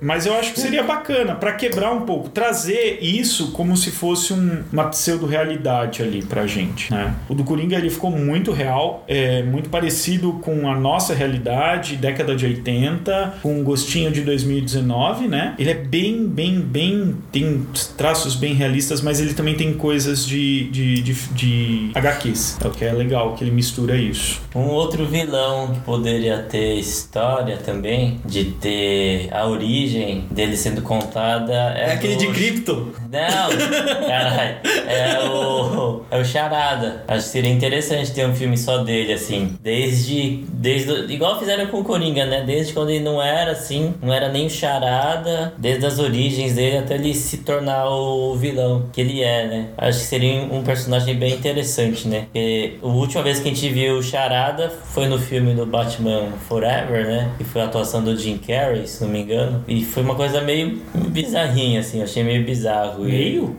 Mas 0.00 0.26
eu 0.26 0.34
acho 0.34 0.52
que 0.52 0.60
seria 0.60 0.82
bacana 0.82 1.34
pra 1.34 1.52
quebrar 1.52 1.92
um 1.92 2.02
pouco, 2.02 2.28
trazer 2.28 2.98
isso 3.02 3.52
como 3.52 3.76
se 3.76 3.90
fosse 3.90 4.32
um- 4.32 4.62
uma 4.72 4.84
pseudo-realidade 4.88 6.02
ali 6.02 6.22
pra 6.22 6.46
gente, 6.46 6.90
né? 6.92 7.14
O 7.28 7.34
do 7.34 7.44
Coringa 7.44 7.76
ele 7.76 7.90
ficou 7.90 8.10
muito 8.10 8.52
real, 8.52 9.04
é 9.08 9.42
muito 9.42 9.68
parecido 9.68 10.34
com 10.42 10.68
a 10.70 10.78
nossa 10.78 11.14
realidade, 11.14 11.96
década 11.96 12.34
de 12.34 12.46
80, 12.46 13.34
com 13.42 13.60
um 13.60 13.64
gostinho 13.64 14.10
de 14.10 14.22
2019, 14.22 15.28
né? 15.28 15.54
Ele 15.58 15.70
é 15.70 15.74
bem, 15.74 16.26
bem, 16.26 16.60
bem. 16.60 17.16
tem 17.32 17.66
traços 17.96 18.34
bem 18.34 18.54
realistas, 18.54 19.00
mas 19.00 19.20
ele 19.20 19.34
também 19.34 19.54
tem 19.54 19.72
coisas 19.74 20.26
de, 20.26 20.64
de, 20.70 21.02
de, 21.02 21.14
de 21.34 21.90
HQs. 21.94 22.58
É 22.64 22.66
o 22.66 22.70
que 22.70 22.84
é 22.84 22.92
legal, 22.92 23.34
que 23.34 23.44
ele 23.44 23.50
mistura 23.50 23.96
isso. 23.96 24.40
Um 24.54 24.66
outro 24.66 25.04
vilão 25.06 25.72
que 25.72 25.80
poderia 25.80 26.38
ter 26.38 26.74
história 26.74 27.56
também, 27.56 28.20
de 28.24 28.44
ter 28.44 28.99
a 29.30 29.46
origem 29.46 30.24
dele 30.30 30.56
sendo 30.56 30.82
contada. 30.82 31.52
É, 31.76 31.90
É 31.90 31.92
aquele 31.92 32.14
do- 32.16 32.20
de 32.20 32.26
Krypton. 32.28 32.86
Não, 33.10 34.06
caralho. 34.06 34.56
É 34.86 35.18
o. 35.28 36.02
É 36.10 36.18
o 36.18 36.24
Charada. 36.24 37.04
Acho 37.08 37.24
que 37.24 37.30
seria 37.32 37.50
interessante 37.52 38.12
ter 38.12 38.26
um 38.26 38.34
filme 38.34 38.56
só 38.56 38.78
dele, 38.78 39.12
assim. 39.12 39.56
Desde. 39.60 40.44
desde 40.52 40.90
o- 40.92 41.10
igual 41.10 41.38
fizeram 41.38 41.66
com 41.66 41.80
o 41.80 41.84
Coringa, 41.84 42.24
né? 42.26 42.42
Desde 42.46 42.72
quando 42.72 42.90
ele 42.90 43.02
não 43.04 43.20
era 43.22 43.52
assim, 43.52 43.94
não 44.02 44.12
era 44.12 44.28
nem 44.28 44.46
o 44.46 44.50
Charada, 44.50 45.52
desde 45.58 45.84
as 45.86 45.98
origens 45.98 46.54
dele 46.54 46.78
até 46.78 46.94
ele 46.94 47.14
se 47.14 47.38
tornar 47.38 47.88
o 47.88 48.34
vilão 48.36 48.86
que 48.92 49.00
ele 49.00 49.22
é, 49.22 49.46
né? 49.46 49.66
Acho 49.76 49.98
que 50.00 50.04
seria 50.04 50.42
um 50.42 50.62
personagem 50.62 51.14
bem 51.16 51.32
interessante, 51.34 52.06
né? 52.06 52.22
Porque 52.32 52.78
a 52.82 52.86
última 52.86 53.22
vez 53.22 53.40
que 53.40 53.48
a 53.48 53.52
gente 53.54 53.68
viu 53.68 53.94
o 53.98 54.02
Charada 54.02 54.70
foi 54.92 55.06
no 55.08 55.18
filme 55.18 55.54
do 55.54 55.66
Batman 55.66 56.28
Forever, 56.48 57.06
né? 57.06 57.30
Que 57.38 57.44
foi 57.44 57.60
a 57.62 57.64
atuação 57.64 58.02
do 58.02 58.16
Jim 58.16 58.38
Carrey, 58.38 58.79
se 58.86 59.02
não 59.02 59.10
me 59.10 59.20
engano. 59.22 59.64
E 59.66 59.84
foi 59.84 60.02
uma 60.02 60.14
coisa 60.14 60.40
meio 60.40 60.80
bizarrinha, 61.08 61.80
assim. 61.80 61.98
Eu 61.98 62.04
achei 62.04 62.22
meio 62.22 62.44
bizarro. 62.44 63.04
Meio? 63.04 63.56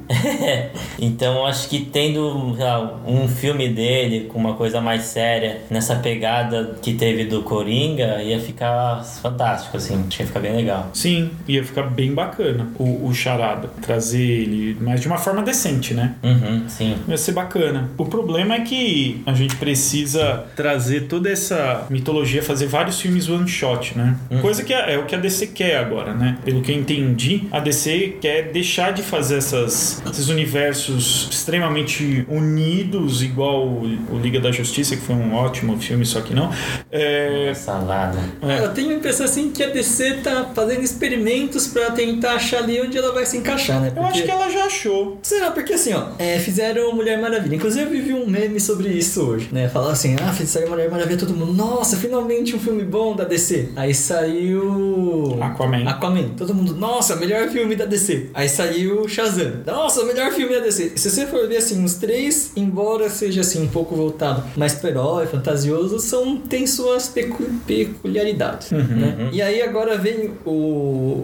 então 1.00 1.46
acho 1.46 1.70
que 1.70 1.80
tendo 1.80 2.56
lá, 2.58 3.00
um 3.06 3.28
filme 3.28 3.70
dele 3.70 4.28
com 4.32 4.40
uma 4.40 4.54
coisa 4.54 4.82
mais 4.82 5.04
séria 5.04 5.62
nessa 5.70 5.96
pegada 5.96 6.76
que 6.82 6.94
teve 6.94 7.26
do 7.26 7.44
Coringa 7.44 8.22
ia 8.22 8.40
ficar 8.40 9.04
fantástico 9.22 9.78
assim, 9.78 9.96
acho 10.08 10.18
que 10.18 10.24
ia 10.24 10.28
ficar 10.28 10.40
bem 10.40 10.56
legal. 10.56 10.90
Sim, 10.94 11.32
ia 11.48 11.64
ficar 11.64 11.84
bem 11.84 12.14
bacana 12.14 12.68
o, 12.78 13.08
o 13.08 13.14
Charada. 13.14 13.70
Trazer 13.82 14.22
ele, 14.22 14.78
mas 14.80 15.02
de 15.02 15.08
uma 15.08 15.18
forma 15.18 15.42
decente, 15.42 15.94
né? 15.94 16.16
Uhum, 16.24 16.68
sim. 16.68 16.96
Vai 17.08 17.18
ser 17.18 17.32
bacana. 17.32 17.90
O 17.98 18.06
problema 18.06 18.56
é 18.56 18.62
que 18.62 19.22
a 19.26 19.34
gente 19.34 19.56
precisa 19.56 20.46
trazer 20.56 21.08
toda 21.08 21.30
essa 21.30 21.86
mitologia, 21.90 22.42
fazer 22.42 22.68
vários 22.68 23.00
filmes 23.00 23.30
one 23.30 23.48
shot, 23.48 23.98
né? 23.98 24.16
Coisa 24.42 24.64
que 24.64 24.74
é, 24.74 24.94
é 24.94 24.98
o 24.98 25.06
que 25.06 25.11
a 25.16 25.18
DC 25.18 25.48
quer 25.48 25.78
agora, 25.78 26.14
né? 26.14 26.38
Pelo 26.44 26.62
que 26.62 26.72
eu 26.72 26.76
entendi, 26.76 27.44
a 27.52 27.60
DC 27.60 28.18
quer 28.22 28.52
deixar 28.52 28.92
de 28.94 29.02
fazer 29.02 29.38
essas, 29.38 30.02
esses 30.10 30.30
universos 30.30 31.28
extremamente 31.32 32.26
unidos, 32.30 33.22
igual 33.24 33.68
o, 33.68 33.84
o 34.12 34.20
Liga 34.20 34.40
da 34.40 34.52
Justiça, 34.52 34.96
que 34.96 35.02
foi 35.02 35.16
um 35.16 35.34
ótimo 35.34 35.80
filme, 35.80 36.06
só 36.06 36.22
que 36.22 36.34
não. 36.34 36.52
É, 36.92 37.54
Salada. 37.56 38.20
é, 38.42 38.60
Eu 38.64 38.74
tenho 38.74 38.92
a 38.92 38.94
impressão 38.94 39.26
assim 39.26 39.52
que 39.52 39.64
a 39.64 39.68
DC 39.68 40.22
tá 40.24 40.52
fazendo 40.54 40.84
experimentos 40.84 41.68
pra 41.68 41.92
tentar 41.92 42.34
achar 42.34 42.60
ali 42.64 42.80
onde 42.82 42.98
ela 42.98 43.14
vai 43.14 43.26
se 43.26 43.38
encaixar, 43.38 43.80
né? 43.82 43.92
eu 43.96 44.04
acho 44.06 44.24
que 44.24 44.32
ela 44.32 44.50
já 44.50 44.66
achou. 44.66 45.20
Será? 45.22 45.52
Porque 45.52 45.74
assim, 45.74 45.94
ó, 45.94 46.10
é, 46.20 46.40
fizeram 46.40 46.94
Mulher 46.94 47.20
Maravilha. 47.20 47.56
Inclusive 47.56 47.98
eu 47.98 48.04
vi 48.04 48.14
um 48.14 48.28
meme 48.28 48.60
sobre 48.60 48.90
isso 48.90 49.22
hoje, 49.24 49.50
né? 49.52 49.68
Falaram 49.70 49.94
assim, 49.94 50.16
ah, 50.22 50.34
saiu 50.46 50.70
Mulher 50.70 50.90
Maravilha, 50.90 51.18
todo 51.18 51.34
mundo, 51.34 51.54
nossa, 51.54 51.98
finalmente 51.98 52.56
um 52.56 52.60
filme 52.60 52.84
bom 52.84 53.16
da 53.16 53.24
DC. 53.24 53.70
Aí 53.76 53.94
saiu... 53.94 55.01
Aquaman. 55.42 55.88
Aquaman. 55.88 56.30
Todo 56.38 56.54
mundo, 56.54 56.76
nossa, 56.76 57.16
melhor 57.16 57.48
filme 57.50 57.76
da 57.76 57.86
DC. 57.86 58.30
Aí 58.34 58.48
saiu 58.50 59.08
Shazam. 59.08 59.52
Nossa, 59.66 60.04
melhor 60.06 60.32
filme 60.32 60.54
da 60.54 60.62
DC. 60.62 60.94
Se 60.96 61.10
você 61.10 61.26
for 61.28 61.48
ver 61.48 61.58
assim, 61.58 61.84
os 61.84 61.96
três, 61.96 62.52
embora 62.56 63.10
seja 63.10 63.42
assim 63.42 63.62
um 63.64 63.68
pouco 63.68 63.96
voltado 63.96 64.44
mais 64.56 64.74
pro 64.76 64.90
herói, 64.90 65.26
fantasioso, 65.28 66.00
são, 66.00 66.38
tem 66.38 66.66
suas 66.68 67.08
pecu- 67.08 67.44
peculiaridades. 67.68 68.72
né? 68.72 69.30
E 69.32 69.42
aí 69.42 69.62
agora 69.62 69.98
vem 69.98 70.32
o, 70.46 70.52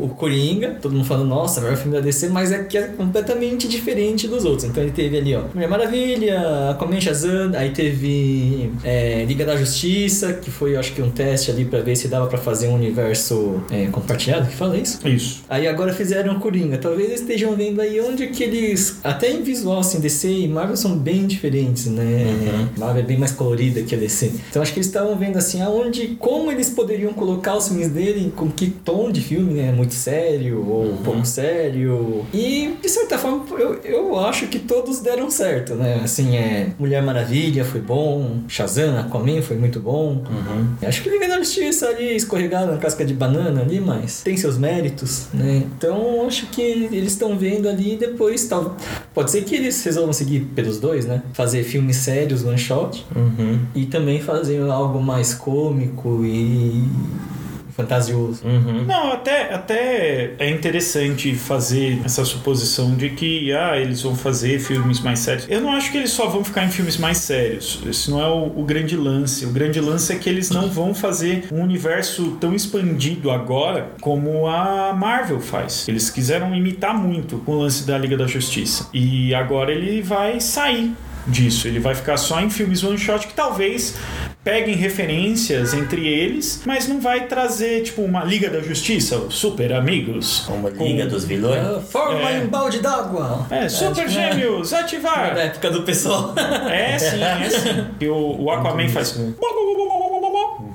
o 0.05 0.15
Coringa, 0.17 0.77
todo 0.81 0.93
mundo 0.93 1.05
falando, 1.05 1.27
nossa, 1.29 1.61
melhor 1.61 1.77
filme 1.77 1.93
da 1.97 2.01
DC, 2.01 2.29
mas 2.29 2.51
é 2.51 2.63
que 2.63 2.77
é 2.77 2.83
completamente 2.83 3.67
diferente 3.67 4.27
dos 4.27 4.45
outros. 4.45 4.63
Então 4.65 4.83
ele 4.83 4.91
teve 4.91 5.17
ali, 5.17 5.35
ó, 5.35 5.43
Mulher 5.53 5.67
Maravilha, 5.69 6.69
Aquaman 6.71 6.99
Shazam, 6.99 7.51
aí 7.55 7.71
teve 7.71 8.71
é, 8.83 9.23
Liga 9.25 9.45
da 9.45 9.55
Justiça, 9.55 10.33
que 10.33 10.49
foi, 10.51 10.75
acho 10.75 10.93
que 10.93 11.01
um 11.01 11.09
teste 11.11 11.51
ali 11.51 11.65
pra 11.65 11.79
ver 11.79 11.95
se 11.95 12.07
dava 12.07 12.27
pra 12.27 12.37
fazer 12.37 12.67
um 12.67 12.75
universo 12.75 13.61
é, 13.71 13.87
compartilhado, 13.87 14.47
que 14.47 14.55
fala 14.55 14.77
isso? 14.77 15.05
Isso. 15.07 15.43
Aí 15.49 15.67
agora 15.67 15.93
fizeram 15.93 16.39
Coringa. 16.39 16.77
Talvez 16.77 17.09
eles 17.09 17.21
estejam 17.21 17.55
vendo 17.55 17.81
aí 17.81 17.99
onde 17.99 18.27
que 18.27 18.43
eles. 18.43 18.99
Até 19.03 19.31
em 19.31 19.41
visual, 19.41 19.79
assim, 19.79 19.99
DC 19.99 20.29
e 20.29 20.47
Marvel 20.47 20.77
são 20.77 20.97
bem 20.97 21.25
diferentes, 21.27 21.87
né? 21.87 22.69
Marvel 22.77 23.03
é 23.03 23.05
bem 23.05 23.17
mais 23.17 23.31
colorida 23.31 23.81
que 23.81 23.93
a 23.93 23.97
DC. 23.97 24.31
Então 24.49 24.61
acho 24.61 24.73
que 24.73 24.79
eles 24.79 24.87
estavam 24.87 25.15
vendo 25.17 25.37
assim, 25.37 25.61
aonde. 25.61 26.17
Como 26.19 26.51
eles 26.51 26.69
poderiam 26.69 27.13
colocar 27.13 27.55
os 27.55 27.67
filmes 27.67 27.89
dele, 27.89 28.31
com 28.35 28.49
que 28.49 28.67
tom 28.67 29.11
de 29.11 29.21
filme, 29.21 29.53
né? 29.53 29.71
Muito 29.71 29.93
sério 29.93 30.65
ou 30.67 30.97
pouco 31.03 31.25
sério. 31.25 32.25
E 32.33 32.75
de 32.81 32.89
certa 32.89 33.17
forma, 33.17 33.45
eu, 33.57 33.75
eu 33.83 34.19
acho 34.19 34.47
que 34.47 34.59
todos 34.59 34.99
deram 34.99 35.29
certo, 35.29 35.75
né? 35.75 36.01
Assim, 36.03 36.35
é. 36.35 36.69
Mulher 36.79 37.01
Maravilha 37.01 37.65
foi 37.65 37.81
bom, 37.81 38.39
Shazam, 38.47 38.97
Aquaman 38.99 39.41
foi 39.41 39.57
muito 39.57 39.79
bom. 39.79 40.23
Acho 40.81 41.01
que 41.01 41.09
Liga 41.09 41.27
da 41.27 41.37
Justiça 41.37 41.87
ali 41.87 42.15
escorregado 42.15 42.71
na 42.71 42.77
casca 42.77 43.03
de 43.03 43.13
banana 43.13 43.56
ali, 43.61 43.79
mas 43.79 44.21
tem 44.23 44.35
seus 44.37 44.57
méritos, 44.57 45.27
né? 45.33 45.63
Então 45.77 46.25
acho 46.27 46.47
que 46.47 46.61
eles 46.61 47.13
estão 47.13 47.37
vendo 47.37 47.67
ali 47.67 47.93
e 47.93 47.97
depois 47.97 48.45
tal. 48.47 48.75
Pode 49.13 49.31
ser 49.31 49.43
que 49.43 49.55
eles 49.55 49.83
resolvam 49.83 50.13
seguir 50.13 50.41
pelos 50.55 50.79
dois, 50.79 51.05
né? 51.05 51.21
Fazer 51.33 51.63
filmes 51.63 51.97
sérios, 51.97 52.43
one 52.43 52.57
shot, 52.57 53.05
Uhum. 53.15 53.59
e 53.75 53.85
também 53.85 54.21
fazer 54.21 54.61
algo 54.69 55.01
mais 55.01 55.33
cômico 55.33 56.23
e 56.25 56.83
fantasioso. 57.77 58.41
Uhum. 58.43 58.85
Não, 58.85 59.13
até, 59.13 59.53
até 59.53 60.33
é 60.39 60.49
interessante 60.49 61.35
fazer 61.35 62.01
essa 62.03 62.25
suposição 62.25 62.95
de 62.95 63.11
que 63.11 63.53
ah, 63.53 63.77
eles 63.77 64.01
vão 64.01 64.15
fazer 64.15 64.59
filmes 64.59 64.99
mais 64.99 65.19
sérios. 65.19 65.45
Eu 65.47 65.61
não 65.61 65.71
acho 65.71 65.91
que 65.91 65.97
eles 65.97 66.09
só 66.09 66.27
vão 66.27 66.43
ficar 66.43 66.65
em 66.65 66.71
filmes 66.71 66.97
mais 66.97 67.19
sérios. 67.19 67.79
Esse 67.87 68.09
não 68.09 68.19
é 68.19 68.27
o, 68.27 68.59
o 68.59 68.63
grande 68.63 68.97
lance. 68.97 69.45
O 69.45 69.51
grande 69.51 69.79
lance 69.79 70.11
é 70.11 70.15
que 70.15 70.27
eles 70.27 70.49
não 70.49 70.67
vão 70.67 70.95
fazer 70.95 71.47
um 71.51 71.61
universo 71.61 72.31
tão 72.41 72.55
expandido 72.55 73.29
agora 73.29 73.91
como 74.01 74.47
a 74.47 74.91
Marvel 74.93 75.39
faz. 75.39 75.87
Eles 75.87 76.09
quiseram 76.09 76.55
imitar 76.55 76.97
muito 76.97 77.43
o 77.45 77.53
lance 77.53 77.85
da 77.85 77.95
Liga 77.95 78.17
da 78.17 78.25
Justiça. 78.25 78.89
E 78.91 79.35
agora 79.35 79.71
ele 79.71 80.01
vai 80.01 80.39
sair 80.39 80.93
disso. 81.27 81.67
Ele 81.67 81.79
vai 81.79 81.93
ficar 81.93 82.17
só 82.17 82.41
em 82.41 82.49
filmes 82.49 82.83
one 82.83 82.97
shot 82.97 83.27
que 83.27 83.33
talvez 83.33 83.95
peguem 84.47 84.75
referências 84.75 85.73
entre 85.73 86.07
eles, 86.07 86.61
mas 86.65 86.87
não 86.87 87.01
vai 87.01 87.27
trazer 87.27 87.83
tipo 87.83 88.01
uma 88.01 88.23
Liga 88.23 88.49
da 88.49 88.61
Justiça, 88.61 89.17
os 89.17 89.35
super 89.35 89.73
amigos. 89.73 90.43
Como 90.47 90.71
com- 90.71 90.85
Liga 90.85 91.05
dos 91.05 91.25
Vilões. 91.25 91.59
Ah, 91.61 91.81
forma 91.81 92.31
É. 92.31 92.37
em 92.37 92.47
balde 92.47 92.79
d'água! 92.79 93.45
É, 93.51 93.67
super 93.67 93.95
tipo, 94.05 94.09
gêmeos, 94.09 94.71
É 94.71 94.79
ativar! 94.79 95.35
da 95.35 95.41
época 95.41 95.69
do 95.69 95.81
pessoal. 95.83 96.33
É 96.71 96.97
sim, 96.97 97.21
é 97.21 97.49
sim. 97.49 97.87
E 97.99 98.07
o, 98.07 98.41
o 98.43 98.49
Aquaman 98.49 98.87
faz. 98.87 99.17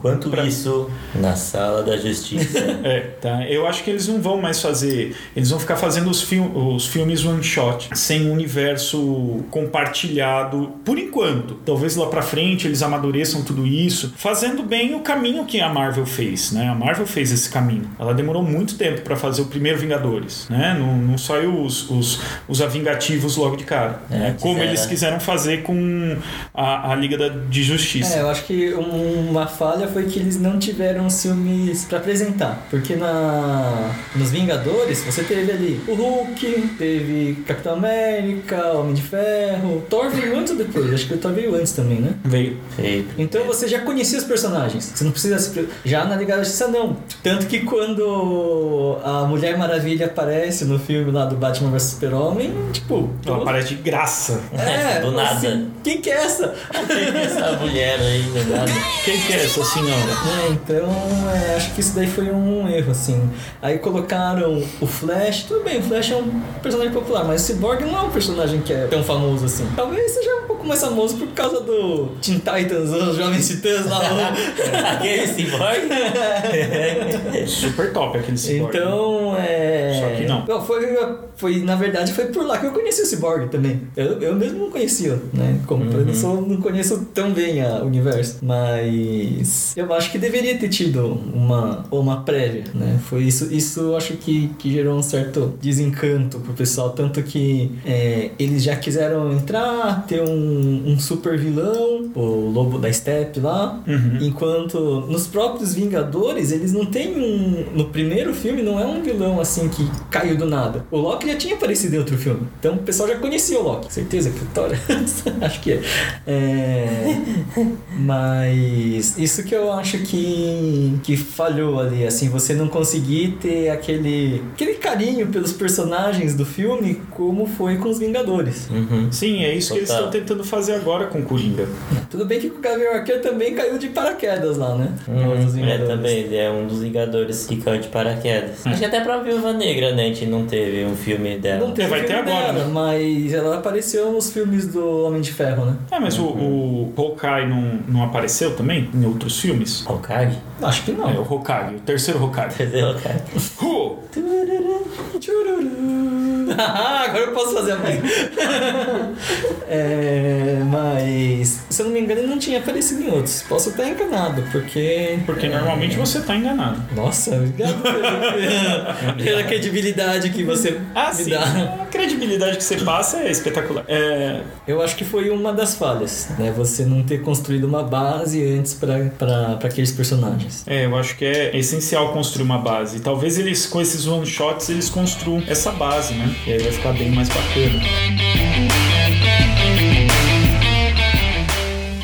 Enquanto 0.02 0.30
Pra- 0.30 0.44
isso, 0.44 0.90
na 1.14 1.36
sala 1.36 1.82
da 1.84 1.96
justiça. 1.96 2.58
É, 2.82 3.00
tá. 3.20 3.46
Eu 3.48 3.66
acho 3.68 3.84
que 3.84 3.90
eles 3.90 4.08
não 4.08 4.20
vão 4.20 4.40
mais 4.40 4.60
fazer. 4.60 5.14
Eles 5.36 5.50
vão 5.50 5.60
ficar 5.60 5.76
fazendo 5.76 6.10
os, 6.10 6.20
fil 6.22 6.44
os 6.56 6.86
filmes 6.88 7.24
one 7.24 7.42
shot, 7.44 7.88
sem 7.96 8.26
um 8.28 8.32
universo 8.32 9.44
compartilhado 9.50 10.72
por 10.84 10.98
enquanto. 10.98 11.54
Talvez 11.64 11.96
lá 11.96 12.06
pra 12.06 12.22
frente 12.22 12.66
eles 12.66 12.82
amadureçam 12.82 13.42
tudo 13.42 13.66
isso, 13.66 14.12
fazendo 14.16 14.62
bem 14.62 14.94
o 14.94 15.00
caminho 15.00 15.44
que 15.44 15.60
a 15.60 15.68
Marvel 15.68 16.06
fez, 16.06 16.52
né? 16.52 16.68
A 16.68 16.74
Marvel 16.74 17.06
fez 17.06 17.30
esse 17.30 17.48
caminho. 17.50 17.88
Ela 17.98 18.14
demorou 18.14 18.42
muito 18.42 18.76
tempo 18.76 19.02
pra 19.02 19.16
fazer 19.16 19.42
o 19.42 19.46
primeiro 19.46 19.78
Vingadores, 19.78 20.46
né? 20.48 20.76
Não, 20.78 20.96
não 20.96 21.18
saiu 21.18 21.60
os, 21.62 21.88
os, 21.90 22.20
os 22.48 22.60
Avingativos 22.62 23.36
logo 23.36 23.56
de 23.56 23.64
cara. 23.64 24.00
É, 24.10 24.14
né? 24.16 24.36
Como 24.40 24.54
quiseram- 24.54 24.68
eles 24.70 24.86
quiseram 24.86 25.20
fazer 25.20 25.62
com 25.62 26.16
a, 26.54 26.92
a 26.92 26.94
Liga 26.94 27.16
da, 27.18 27.28
de 27.28 27.62
Justiça. 27.62 28.16
É, 28.16 28.22
eu 28.22 28.28
acho 28.30 28.44
que 28.44 28.74
um- 28.74 29.30
uma 29.30 29.46
falha 29.46 29.86
foi 29.92 30.04
que 30.04 30.18
eles 30.18 30.38
não 30.40 30.58
tiveram 30.58 31.06
os 31.06 31.20
filmes 31.22 31.84
pra 31.84 31.98
apresentar. 31.98 32.66
Porque 32.70 32.96
na 32.96 33.90
nos 34.16 34.30
Vingadores, 34.30 35.02
você 35.04 35.22
teve 35.22 35.52
ali 35.52 35.80
o 35.86 35.94
Hulk, 35.94 36.74
teve 36.78 37.42
Capitão 37.46 37.74
América, 37.74 38.72
Homem 38.72 38.94
de 38.94 39.02
Ferro. 39.02 39.84
Thor 39.88 40.10
veio 40.10 40.36
antes 40.38 40.52
ou 40.52 40.58
depois? 40.58 40.92
Acho 40.92 41.06
que 41.06 41.14
o 41.14 41.18
Thor 41.18 41.32
veio 41.32 41.54
antes 41.54 41.72
também, 41.72 41.98
né? 42.00 42.14
Veio. 42.24 42.56
Feito. 42.76 43.14
Então 43.18 43.44
você 43.44 43.68
já 43.68 43.80
conhecia 43.80 44.18
os 44.18 44.24
personagens. 44.24 44.92
Você 44.94 45.04
não 45.04 45.10
precisa 45.12 45.38
se 45.38 45.68
Já 45.84 46.04
na 46.04 46.16
Liga 46.16 46.36
da 46.36 46.42
Justiça, 46.42 46.68
não. 46.68 46.96
Tanto 47.22 47.46
que 47.46 47.60
quando 47.60 48.98
a 49.04 49.24
Mulher 49.24 49.56
Maravilha 49.58 50.06
aparece 50.06 50.64
no 50.64 50.78
filme 50.78 51.10
lá 51.10 51.24
do 51.26 51.36
Batman 51.36 51.70
vs 51.70 51.82
Super-Homem, 51.82 52.52
tipo. 52.72 53.10
Ela 53.26 53.36
todo- 53.36 53.42
aparece 53.42 53.68
de 53.68 53.74
graça. 53.76 54.40
É, 54.52 55.00
Do 55.02 55.12
nada. 55.12 55.30
assim, 55.36 55.70
quem 55.82 56.00
que 56.00 56.10
é 56.10 56.14
essa? 56.24 56.54
Essa 56.72 57.52
mulher 57.60 57.98
aí, 58.00 58.22
do 58.22 58.50
nada. 58.50 58.70
Quem 59.04 59.20
que 59.20 59.32
é 59.32 59.44
essa 59.44 59.60
senhora? 59.82 60.12
É, 60.46 60.48
então 60.50 60.88
é, 61.30 61.56
acho 61.56 61.74
que 61.74 61.80
isso 61.80 61.94
daí 61.94 62.06
foi 62.06 62.30
um 62.30 62.68
erro, 62.68 62.90
assim. 62.90 63.20
Aí 63.60 63.78
colocaram 63.78 64.62
o 64.80 64.86
Flash, 64.86 65.44
tudo 65.44 65.64
bem, 65.64 65.78
o 65.78 65.82
Flash 65.82 66.10
é 66.12 66.16
um 66.16 66.40
personagem 66.62 66.92
popular, 66.92 67.24
mas 67.24 67.42
o 67.42 67.44
Cyborg 67.46 67.82
não 67.84 67.98
é 67.98 68.02
um 68.02 68.10
personagem 68.10 68.60
que 68.60 68.72
é 68.72 68.86
tão 68.86 69.02
famoso 69.02 69.44
assim. 69.46 69.66
Talvez 69.76 70.10
seja 70.12 70.30
um 70.42 70.46
pouco 70.46 70.66
mais 70.66 70.80
famoso 70.80 71.16
por 71.16 71.28
causa 71.28 71.60
do 71.60 72.08
Teen 72.22 72.38
Titans, 72.38 72.90
os 72.90 73.16
Jovens 73.16 73.48
Titãs 73.48 73.86
lá. 73.86 74.00
Aquele 74.92 75.26
cyborg? 75.26 75.88
Super 77.46 77.92
top 77.92 78.18
aquele 78.18 78.36
cyborg. 78.38 78.76
Então, 78.76 79.36
é. 79.38 79.98
Só 80.00 80.16
que 80.16 80.26
não. 80.26 80.62
Foi, 80.62 80.96
foi, 81.36 81.62
na 81.62 81.76
verdade, 81.76 82.12
foi 82.12 82.26
por 82.26 82.46
lá 82.46 82.58
que 82.58 82.66
eu 82.66 82.72
conheci 82.72 83.02
o 83.02 83.06
Cyborg 83.06 83.48
também. 83.48 83.82
Eu, 83.96 84.20
eu 84.20 84.34
mesmo 84.34 84.58
não 84.58 84.70
conhecia, 84.70 85.18
né? 85.32 85.58
Como 85.66 85.84
eu 85.84 86.04
não, 86.04 86.14
sou, 86.14 86.40
não 86.40 86.56
conheço 86.60 87.06
tão 87.14 87.30
bem 87.32 87.62
a- 87.62 87.82
o 87.82 87.86
universo. 87.86 88.38
Mas 88.42 89.71
eu 89.76 89.92
acho 89.92 90.10
que 90.10 90.18
deveria 90.18 90.56
ter 90.56 90.68
tido 90.68 91.20
uma, 91.34 91.84
uma 91.90 92.22
prévia, 92.22 92.64
né? 92.74 92.98
Foi 93.04 93.22
isso, 93.22 93.52
isso 93.52 93.80
eu 93.80 93.96
acho 93.96 94.14
que, 94.14 94.48
que 94.58 94.70
gerou 94.72 94.96
um 94.96 95.02
certo 95.02 95.54
desencanto 95.60 96.38
pro 96.40 96.52
pessoal. 96.52 96.90
Tanto 96.90 97.22
que 97.22 97.70
é, 97.84 98.30
eles 98.38 98.62
já 98.62 98.76
quiseram 98.76 99.32
entrar, 99.32 100.06
ter 100.06 100.22
um, 100.22 100.82
um 100.86 100.98
super 100.98 101.38
vilão, 101.38 102.10
o 102.14 102.50
Lobo 102.50 102.78
da 102.78 102.92
Steppe 102.92 103.40
lá. 103.40 103.82
Uhum. 103.86 104.18
Enquanto 104.20 104.78
nos 105.08 105.26
próprios 105.26 105.74
Vingadores, 105.74 106.52
eles 106.52 106.72
não 106.72 106.84
têm 106.84 107.16
um. 107.16 107.64
No 107.74 107.86
primeiro 107.86 108.34
filme, 108.34 108.62
não 108.62 108.78
é 108.78 108.86
um 108.86 109.02
vilão 109.02 109.40
assim 109.40 109.68
que 109.68 109.88
caiu 110.10 110.36
do 110.36 110.46
nada. 110.46 110.84
O 110.90 110.98
Loki 110.98 111.26
já 111.26 111.36
tinha 111.36 111.54
aparecido 111.54 111.96
em 111.96 111.98
outro 111.98 112.16
filme. 112.16 112.46
Então 112.58 112.74
o 112.74 112.78
pessoal 112.78 113.08
já 113.08 113.16
conhecia 113.16 113.58
o 113.58 113.62
Loki. 113.62 113.92
Certeza 113.92 114.30
que 114.30 114.44
Thor. 114.46 114.70
acho 115.40 115.60
que 115.60 115.72
é. 115.72 115.82
é. 116.26 117.20
Mas 117.98 119.18
isso 119.18 119.42
que 119.44 119.54
eu 119.54 119.61
acho 119.70 119.98
que, 119.98 120.98
que 121.02 121.16
falhou 121.16 121.78
ali. 121.78 122.06
Assim, 122.06 122.28
você 122.28 122.54
não 122.54 122.68
conseguir 122.68 123.36
ter 123.40 123.68
aquele, 123.68 124.42
aquele 124.54 124.74
carinho 124.74 125.26
pelos 125.26 125.52
personagens 125.52 126.34
do 126.34 126.46
filme 126.46 127.00
como 127.10 127.46
foi 127.46 127.76
com 127.76 127.90
os 127.90 127.98
Vingadores. 127.98 128.68
Uhum. 128.70 129.12
Sim, 129.12 129.44
é 129.44 129.54
isso 129.54 129.72
que 129.72 129.80
eles 129.80 129.88
Total. 129.88 130.06
estão 130.06 130.20
tentando 130.20 130.44
fazer 130.44 130.74
agora 130.74 131.06
com 131.06 131.20
o 131.20 131.22
Coringa. 131.22 131.66
Tudo 132.10 132.24
bem 132.24 132.40
que 132.40 132.46
o 132.46 132.58
Gavião 132.58 132.94
Arqueiro 132.94 133.22
também 133.22 133.54
caiu 133.54 133.78
de 133.78 133.88
paraquedas 133.88 134.56
lá, 134.56 134.74
né? 134.74 134.92
Uhum. 135.06 135.64
É, 135.64 135.78
também, 135.78 136.18
ele 136.18 136.36
é 136.36 136.50
um 136.50 136.66
dos 136.66 136.82
Vingadores 136.82 137.46
que 137.46 137.56
caiu 137.56 137.80
de 137.80 137.88
paraquedas. 137.88 138.66
Acho 138.66 138.78
que 138.78 138.84
até 138.84 139.00
pra 139.00 139.18
Viúva 139.18 139.52
Negra, 139.52 139.94
né? 139.94 140.04
A 140.04 140.06
gente 140.06 140.26
não 140.26 140.46
teve 140.46 140.84
um 140.84 140.96
filme 140.96 141.38
dela. 141.38 141.66
Não 141.66 141.72
teve 141.72 141.88
Vai 141.88 142.04
ter 142.04 142.14
agora, 142.14 142.52
dela, 142.52 142.64
né? 142.64 142.70
mas 142.72 143.32
ela 143.32 143.56
apareceu 143.56 144.12
nos 144.12 144.32
filmes 144.32 144.66
do 144.66 145.04
Homem 145.04 145.20
de 145.20 145.32
Ferro, 145.32 145.66
né? 145.66 145.76
É, 145.90 146.00
mas 146.00 146.18
o, 146.18 146.24
o 146.24 146.92
Hawkeye 146.96 147.48
não, 147.48 147.80
não 147.86 148.04
apareceu 148.04 148.56
também 148.56 148.88
em 148.94 149.04
outros 149.04 149.38
filmes? 149.38 149.51
Filmes? 149.52 149.84
Hokage? 149.86 150.38
Acho 150.62 150.82
que 150.84 150.92
não. 150.92 151.10
É, 151.10 151.18
o 151.18 151.22
Hokage, 151.22 151.74
o 151.76 151.80
terceiro 151.80 152.22
Hokage. 152.24 152.56
Cadê 152.56 152.82
o 152.82 152.90
Hokage? 152.90 153.22
Hu! 153.60 153.98
Agora 156.52 157.24
eu 157.24 157.32
posso 157.32 157.54
fazer 157.54 157.72
a 157.72 157.76
música. 157.76 158.02
é, 159.68 160.58
mas, 160.66 161.64
se 161.70 161.80
eu 161.80 161.86
não 161.86 161.92
me 161.92 162.00
engano, 162.00 162.20
ele 162.20 162.28
não 162.28 162.38
tinha 162.38 162.58
aparecido 162.58 163.02
em 163.02 163.10
outros. 163.10 163.42
Posso 163.48 163.70
estar 163.70 163.88
enganado, 163.88 164.42
porque. 164.52 165.18
Porque 165.24 165.48
normalmente 165.48 165.96
você 165.96 166.20
tá 166.20 166.36
enganado. 166.36 166.82
Nossa, 166.94 167.36
obrigado 167.36 167.80
pela, 167.82 169.14
pela 169.24 169.42
credibilidade 169.44 170.28
que 170.30 170.44
você 170.44 170.78
Ah, 170.94 171.08
me 171.14 171.24
sim. 171.24 171.30
dá. 171.30 171.86
A 172.02 172.04
credibilidade 172.04 172.56
que 172.56 172.64
você 172.64 172.78
passa 172.78 173.18
é 173.18 173.30
espetacular. 173.30 173.84
É, 173.86 174.40
Eu 174.66 174.82
acho 174.82 174.96
que 174.96 175.04
foi 175.04 175.30
uma 175.30 175.52
das 175.52 175.76
falhas, 175.76 176.28
né? 176.36 176.52
Você 176.56 176.84
não 176.84 177.04
ter 177.04 177.22
construído 177.22 177.62
uma 177.62 177.84
base 177.84 178.44
antes 178.58 178.74
para 178.74 179.56
aqueles 179.62 179.92
personagens. 179.92 180.64
É, 180.66 180.84
eu 180.86 180.96
acho 180.96 181.16
que 181.16 181.24
é 181.24 181.56
essencial 181.56 182.12
construir 182.12 182.42
uma 182.42 182.58
base. 182.58 182.98
Talvez 182.98 183.38
eles, 183.38 183.66
com 183.66 183.80
esses 183.80 184.04
one 184.08 184.26
shots, 184.26 184.68
eles 184.68 184.90
construam 184.90 185.44
essa 185.46 185.70
base, 185.70 186.12
né? 186.14 186.34
E 186.44 186.52
aí 186.54 186.58
vai 186.58 186.72
ficar 186.72 186.92
bem 186.92 187.12
mais 187.12 187.28
bacana. 187.28 187.80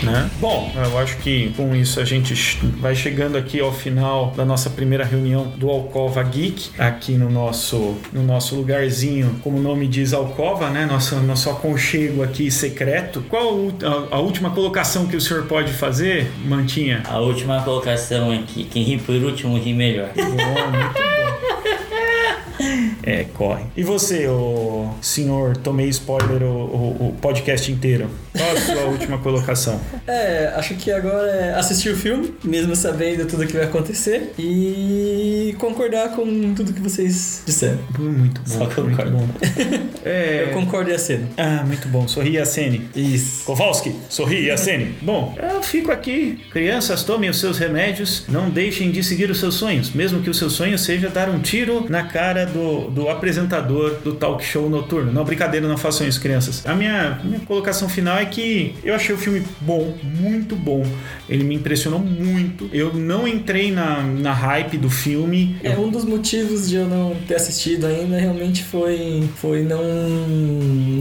Né? 0.08 0.30
Bom, 0.40 0.70
eu 0.74 0.98
acho 0.98 1.16
que 1.18 1.52
com 1.56 1.74
isso 1.74 2.00
a 2.00 2.04
gente 2.04 2.34
vai 2.80 2.94
chegando 2.94 3.36
aqui 3.36 3.60
ao 3.60 3.72
final 3.72 4.32
da 4.36 4.44
nossa 4.44 4.70
primeira 4.70 5.04
reunião 5.04 5.52
do 5.56 5.68
Alcova 5.68 6.22
Geek, 6.22 6.70
aqui 6.78 7.12
no 7.12 7.30
nosso, 7.30 7.96
no 8.12 8.22
nosso 8.22 8.56
lugarzinho, 8.56 9.40
como 9.42 9.58
o 9.58 9.62
nome 9.62 9.86
diz, 9.86 10.12
Alcova, 10.12 10.70
né? 10.70 10.86
Nosso, 10.86 11.16
nosso 11.16 11.50
aconchego 11.50 12.22
aqui 12.22 12.50
secreto. 12.50 13.24
Qual 13.28 13.68
a, 13.82 14.16
a 14.16 14.18
última 14.18 14.50
colocação 14.50 15.06
que 15.06 15.16
o 15.16 15.20
senhor 15.20 15.44
pode 15.44 15.72
fazer, 15.72 16.30
Mantinha? 16.44 17.02
A 17.04 17.18
última 17.18 17.62
colocação 17.62 18.30
aqui. 18.30 18.64
Quem 18.64 18.82
ri 18.82 18.98
por 18.98 19.14
último 19.14 19.58
ri 19.58 19.72
melhor. 19.72 20.10
Bom, 20.14 20.22
muito. 20.24 21.17
É, 23.08 23.24
corre. 23.34 23.64
E 23.76 23.82
você, 23.82 24.26
o 24.26 24.90
senhor, 25.00 25.56
tomei 25.56 25.88
spoiler 25.88 26.42
o, 26.42 26.46
o- 27.00 27.08
o 27.08 27.12
podcast 27.20 27.70
inteiro. 27.72 28.10
Qual 28.36 28.50
a 28.50 28.60
sua 28.60 28.84
última 28.90 29.18
colocação? 29.18 29.80
É, 30.06 30.52
acho 30.56 30.74
que 30.74 30.90
agora 30.92 31.30
é 31.30 31.54
assistir 31.54 31.90
o 31.90 31.96
filme, 31.96 32.34
mesmo 32.44 32.76
sabendo 32.76 33.26
tudo 33.26 33.46
que 33.46 33.54
vai 33.54 33.64
acontecer, 33.64 34.32
e 34.38 35.54
concordar 35.58 36.10
com 36.10 36.54
tudo 36.54 36.72
que 36.72 36.80
vocês 36.80 37.42
disseram. 37.46 37.78
Muito 37.98 38.40
bom. 38.42 38.46
Só 38.46 38.58
muito 38.58 38.74
concordo. 38.96 39.10
bom. 39.12 39.28
É... 40.04 40.44
Eu 40.48 40.52
concordo 40.54 40.90
e 40.90 40.94
aceno. 40.94 41.28
Ah, 41.36 41.64
muito 41.66 41.86
bom. 41.88 42.06
Sorri 42.08 42.30
e 42.32 42.38
acene. 42.38 42.88
Isso. 42.94 43.44
Kowalski, 43.44 43.94
sorri 44.08 44.44
e 44.44 44.50
acene. 44.50 44.94
Bom, 45.02 45.36
eu 45.42 45.62
fico 45.62 45.90
aqui. 45.92 46.38
Crianças, 46.50 47.02
tomem 47.02 47.28
os 47.28 47.38
seus 47.40 47.58
remédios. 47.58 48.24
Não 48.28 48.48
deixem 48.48 48.90
de 48.90 49.02
seguir 49.02 49.30
os 49.30 49.38
seus 49.38 49.56
sonhos, 49.56 49.90
mesmo 49.90 50.20
que 50.22 50.30
o 50.30 50.34
seu 50.34 50.48
sonho 50.48 50.78
seja 50.78 51.08
dar 51.08 51.28
um 51.28 51.40
tiro 51.40 51.84
na 51.90 52.04
cara 52.04 52.46
do, 52.46 52.88
do 52.98 53.08
apresentador 53.08 53.98
do 54.02 54.14
talk 54.14 54.44
show 54.44 54.68
noturno. 54.68 55.12
Não, 55.12 55.24
brincadeira, 55.24 55.68
não 55.68 55.78
façam 55.78 56.06
isso, 56.06 56.20
crianças. 56.20 56.66
A 56.66 56.74
minha, 56.74 57.20
minha 57.22 57.38
colocação 57.40 57.88
final 57.88 58.18
é 58.18 58.26
que 58.26 58.74
eu 58.82 58.94
achei 58.94 59.14
o 59.14 59.18
filme 59.18 59.42
bom, 59.60 59.94
muito 60.02 60.56
bom. 60.56 60.84
Ele 61.28 61.44
me 61.44 61.54
impressionou 61.54 62.00
muito. 62.00 62.68
Eu 62.72 62.92
não 62.92 63.28
entrei 63.28 63.70
na, 63.70 64.02
na 64.02 64.32
hype 64.32 64.76
do 64.76 64.90
filme. 64.90 65.56
É, 65.62 65.76
um 65.76 65.90
dos 65.90 66.04
motivos 66.04 66.68
de 66.68 66.76
eu 66.76 66.88
não 66.88 67.14
ter 67.26 67.36
assistido 67.36 67.86
ainda 67.86 68.18
realmente 68.18 68.64
foi, 68.64 69.28
foi 69.36 69.62
não, 69.62 69.82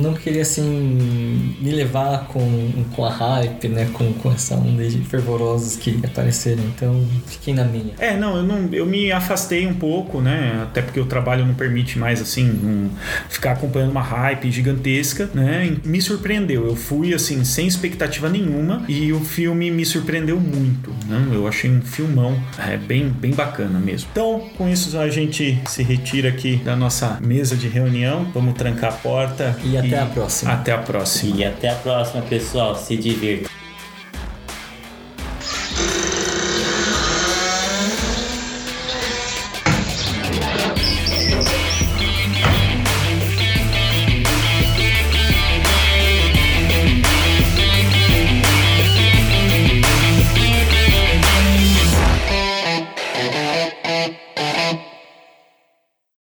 não 0.02 0.14
querer 0.14 0.42
assim 0.42 1.58
me 1.60 1.72
levar 1.72 2.28
com, 2.28 2.84
com 2.96 3.06
a 3.06 3.10
hype, 3.10 3.70
né? 3.70 3.90
Com, 3.94 4.14
com 4.14 4.32
essa 4.32 4.56
onda 4.56 4.88
de 4.88 5.00
fervorosos 5.00 5.78
que 5.78 6.00
apareceram. 6.04 6.64
Então 6.76 7.04
fiquei 7.26 7.54
na 7.54 7.64
minha. 7.64 7.94
É, 7.98 8.16
não, 8.16 8.38
eu 8.38 8.44
não, 8.44 8.70
eu 8.72 8.86
me 8.86 9.12
afastei 9.12 9.66
um 9.66 9.74
pouco, 9.74 10.22
né? 10.22 10.62
Até 10.64 10.82
porque 10.82 11.00
o 11.00 11.06
trabalho 11.06 11.46
não 11.46 11.56
permite 11.56 11.87
mais 11.96 12.22
assim 12.22 12.50
um- 12.50 12.90
ficar 13.30 13.52
acompanhando 13.52 13.92
uma 13.92 14.02
hype 14.02 14.52
gigantesca, 14.52 15.30
né? 15.34 15.66
E 15.84 15.88
Me 15.88 16.02
surpreendeu. 16.02 16.66
Eu 16.68 16.76
fui 16.76 17.14
assim 17.14 17.44
sem 17.44 17.68
expectativa 17.68 18.28
nenhuma 18.30 18.84
e 18.88 19.14
o 19.14 19.20
filme 19.20 19.70
me 19.72 19.86
surpreendeu 19.86 20.40
muito, 20.40 20.90
né? 21.08 21.28
Eu 21.32 21.48
achei 21.48 21.70
um 21.70 21.82
filmão, 21.82 22.42
é 22.58 22.78
bem 22.78 23.10
bem 23.10 23.32
bacana 23.32 23.80
mesmo. 23.80 24.10
Então, 24.12 24.50
com 24.58 24.68
isso 24.68 24.98
a 24.98 25.10
gente 25.10 25.60
se 25.68 25.84
retira 25.84 26.30
aqui 26.30 26.58
da 26.58 26.76
nossa 26.76 27.20
mesa 27.22 27.56
de 27.56 27.68
reunião. 27.68 28.30
Vamos 28.34 28.54
trancar 28.56 28.90
a 28.92 28.96
porta 28.96 29.56
E 29.64 29.78
até 29.78 30.00
a 30.00 30.06
próxima. 30.06 30.52
Até 30.54 30.72
a 30.72 30.78
próxima. 30.80 31.36
E 31.38 31.44
até 31.46 31.70
a 31.70 31.76
próxima, 31.76 32.22
pessoal. 32.24 32.76
Se 32.76 32.96
divirtam. 32.98 33.47